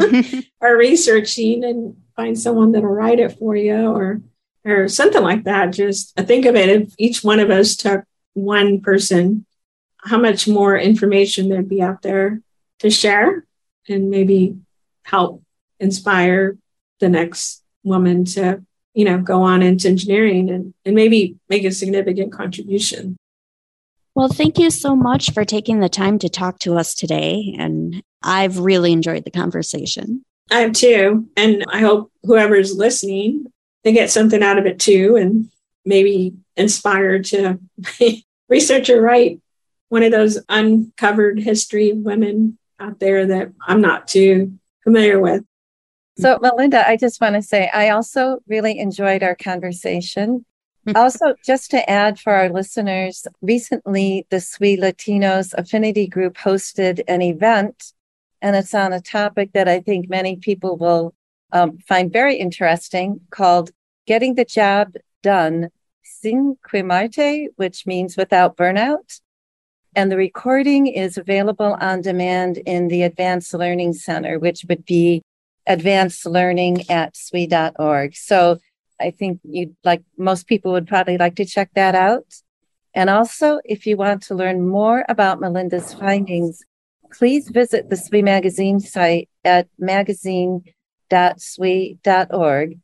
or 0.60 0.76
researching 0.76 1.64
and 1.64 1.96
find 2.16 2.38
someone 2.38 2.72
that'll 2.72 2.88
write 2.88 3.20
it 3.20 3.38
for 3.38 3.56
you 3.56 3.90
or 3.90 4.20
or 4.64 4.88
something 4.88 5.22
like 5.22 5.44
that. 5.44 5.72
Just 5.72 6.14
think 6.16 6.44
of 6.44 6.54
it 6.54 6.68
if 6.68 6.94
each 6.98 7.24
one 7.24 7.40
of 7.40 7.50
us 7.50 7.76
took 7.76 8.04
one 8.34 8.80
person, 8.80 9.46
how 9.98 10.18
much 10.18 10.46
more 10.46 10.76
information 10.76 11.48
there'd 11.48 11.68
be 11.68 11.82
out 11.82 12.02
there 12.02 12.40
to 12.80 12.90
share 12.90 13.46
and 13.88 14.10
maybe 14.10 14.56
help 15.04 15.42
inspire 15.78 16.58
the 17.00 17.08
next 17.08 17.62
woman 17.82 18.24
to 18.24 18.62
you 18.94 19.04
know, 19.04 19.18
go 19.18 19.42
on 19.42 19.62
into 19.62 19.88
engineering 19.88 20.50
and, 20.50 20.74
and 20.84 20.94
maybe 20.94 21.36
make 21.48 21.64
a 21.64 21.70
significant 21.70 22.32
contribution. 22.32 23.16
Well, 24.14 24.28
thank 24.28 24.58
you 24.58 24.70
so 24.70 24.96
much 24.96 25.32
for 25.32 25.44
taking 25.44 25.80
the 25.80 25.88
time 25.88 26.18
to 26.18 26.28
talk 26.28 26.58
to 26.60 26.76
us 26.76 26.94
today. 26.94 27.54
And 27.58 28.02
I've 28.22 28.58
really 28.58 28.92
enjoyed 28.92 29.24
the 29.24 29.30
conversation. 29.30 30.24
I 30.50 30.60
have 30.60 30.72
too. 30.72 31.28
And 31.36 31.64
I 31.68 31.80
hope 31.80 32.10
whoever's 32.24 32.76
listening, 32.76 33.46
they 33.84 33.92
get 33.92 34.10
something 34.10 34.42
out 34.42 34.58
of 34.58 34.66
it 34.66 34.80
too, 34.80 35.16
and 35.16 35.48
maybe 35.84 36.34
inspired 36.56 37.24
to 37.26 37.60
research 38.48 38.90
or 38.90 39.00
write 39.00 39.40
one 39.88 40.02
of 40.02 40.12
those 40.12 40.38
uncovered 40.48 41.38
history 41.38 41.92
women 41.92 42.58
out 42.78 42.98
there 42.98 43.26
that 43.26 43.52
I'm 43.66 43.80
not 43.80 44.08
too 44.08 44.58
familiar 44.82 45.20
with. 45.20 45.44
So, 46.20 46.38
Melinda, 46.40 46.86
I 46.86 46.96
just 46.96 47.20
want 47.20 47.36
to 47.36 47.42
say 47.42 47.70
I 47.72 47.90
also 47.90 48.38
really 48.46 48.78
enjoyed 48.78 49.22
our 49.22 49.34
conversation. 49.34 50.44
Hmm. 50.86 50.96
also, 50.96 51.34
just 51.44 51.70
to 51.72 51.90
add 51.90 52.18
for 52.18 52.32
our 52.32 52.48
listeners, 52.48 53.26
recently 53.42 54.26
the 54.30 54.40
SWE 54.40 54.78
Latinos 54.78 55.52
Affinity 55.52 56.06
Group 56.06 56.38
hosted 56.38 57.02
an 57.06 57.20
event 57.20 57.92
and 58.42 58.56
it's 58.56 58.74
on 58.74 58.92
a 58.92 59.00
topic 59.00 59.52
that 59.52 59.68
I 59.68 59.80
think 59.80 60.08
many 60.08 60.36
people 60.36 60.76
will 60.76 61.14
um, 61.52 61.78
find 61.86 62.12
very 62.12 62.36
interesting 62.36 63.20
called 63.30 63.70
Getting 64.06 64.34
the 64.34 64.44
Job 64.44 64.94
Done 65.22 65.68
Sin 66.02 66.56
Quemarte, 66.66 67.48
which 67.56 67.86
means 67.86 68.16
without 68.16 68.56
burnout. 68.56 69.20
And 69.94 70.10
the 70.10 70.16
recording 70.16 70.86
is 70.86 71.18
available 71.18 71.76
on 71.80 72.00
demand 72.00 72.58
in 72.58 72.88
the 72.88 73.02
Advanced 73.02 73.52
Learning 73.52 73.92
Center, 73.92 74.38
which 74.38 74.64
would 74.68 74.84
be 74.84 75.22
advanced 75.70 76.26
learning 76.26 76.90
at 76.90 77.16
SWE.org. 77.16 78.14
So 78.16 78.58
I 79.00 79.12
think 79.12 79.38
you'd 79.44 79.76
like 79.84 80.02
most 80.18 80.48
people 80.48 80.72
would 80.72 80.88
probably 80.88 81.16
like 81.16 81.36
to 81.36 81.44
check 81.44 81.70
that 81.74 81.94
out. 81.94 82.24
And 82.92 83.08
also, 83.08 83.60
if 83.64 83.86
you 83.86 83.96
want 83.96 84.24
to 84.24 84.34
learn 84.34 84.68
more 84.68 85.04
about 85.08 85.40
Melinda's 85.40 85.94
findings, 85.94 86.64
please 87.12 87.48
visit 87.48 87.88
the 87.88 87.96
SWE 87.96 88.22
magazine 88.22 88.80
site 88.80 89.28
at 89.44 89.68
magazine.swe.org 89.78 92.78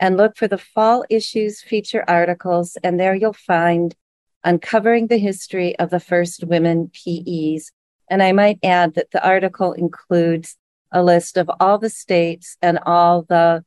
and 0.00 0.16
look 0.16 0.36
for 0.36 0.46
the 0.46 0.58
fall 0.58 1.04
issues 1.10 1.60
feature 1.60 2.04
articles. 2.06 2.78
And 2.84 3.00
there 3.00 3.16
you'll 3.16 3.32
find 3.32 3.96
Uncovering 4.44 5.08
the 5.08 5.18
History 5.18 5.76
of 5.80 5.90
the 5.90 5.98
First 5.98 6.44
Women 6.44 6.92
PEs. 6.94 7.72
And 8.08 8.22
I 8.22 8.30
might 8.30 8.60
add 8.62 8.94
that 8.94 9.10
the 9.10 9.26
article 9.26 9.72
includes 9.72 10.56
a 10.92 11.02
list 11.02 11.36
of 11.36 11.50
all 11.60 11.78
the 11.78 11.90
states 11.90 12.56
and 12.62 12.78
all 12.84 13.22
the 13.22 13.64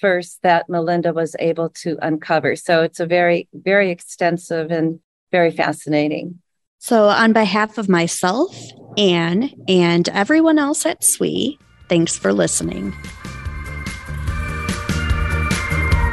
first 0.00 0.40
that 0.42 0.68
Melinda 0.68 1.12
was 1.12 1.34
able 1.38 1.70
to 1.70 1.96
uncover. 2.02 2.56
So 2.56 2.82
it's 2.82 3.00
a 3.00 3.06
very, 3.06 3.48
very 3.52 3.90
extensive 3.90 4.70
and 4.70 5.00
very 5.32 5.50
fascinating. 5.50 6.40
So, 6.80 7.08
on 7.08 7.32
behalf 7.32 7.76
of 7.76 7.88
myself, 7.88 8.56
Anne, 8.96 9.50
and 9.66 10.08
everyone 10.10 10.58
else 10.58 10.86
at 10.86 11.02
SWE, 11.02 11.58
thanks 11.88 12.16
for 12.16 12.32
listening. 12.32 12.94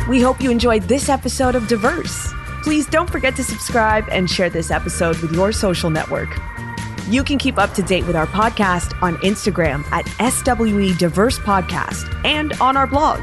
We 0.10 0.22
hope 0.22 0.42
you 0.42 0.50
enjoyed 0.50 0.84
this 0.84 1.08
episode 1.08 1.56
of 1.56 1.68
Diverse. 1.68 2.34
Please 2.64 2.88
don't 2.88 3.10
forget 3.10 3.36
to 3.36 3.44
subscribe 3.44 4.06
and 4.10 4.30
share 4.30 4.50
this 4.50 4.72
episode 4.72 5.18
with 5.20 5.34
your 5.34 5.52
social 5.52 5.92
network. 5.92 6.30
You 7.08 7.24
can 7.24 7.38
keep 7.38 7.60
up 7.60 7.74
to 7.74 7.84
date 7.84 8.08
with 8.08 8.16
our 8.16 8.28
podcast 8.28 9.00
on 9.02 9.18
Instagram 9.18 9.84
at 9.92 10.08
SWE 10.34 10.94
Diverse 10.98 11.38
Podcast 11.38 12.10
and 12.26 12.54
on 12.60 12.76
our 12.76 12.88
blog, 12.88 13.22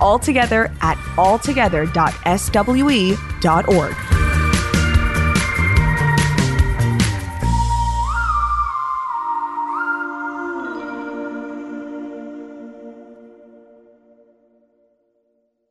altogether 0.00 0.72
at 0.80 0.98
altogether.swe.org. 1.16 4.09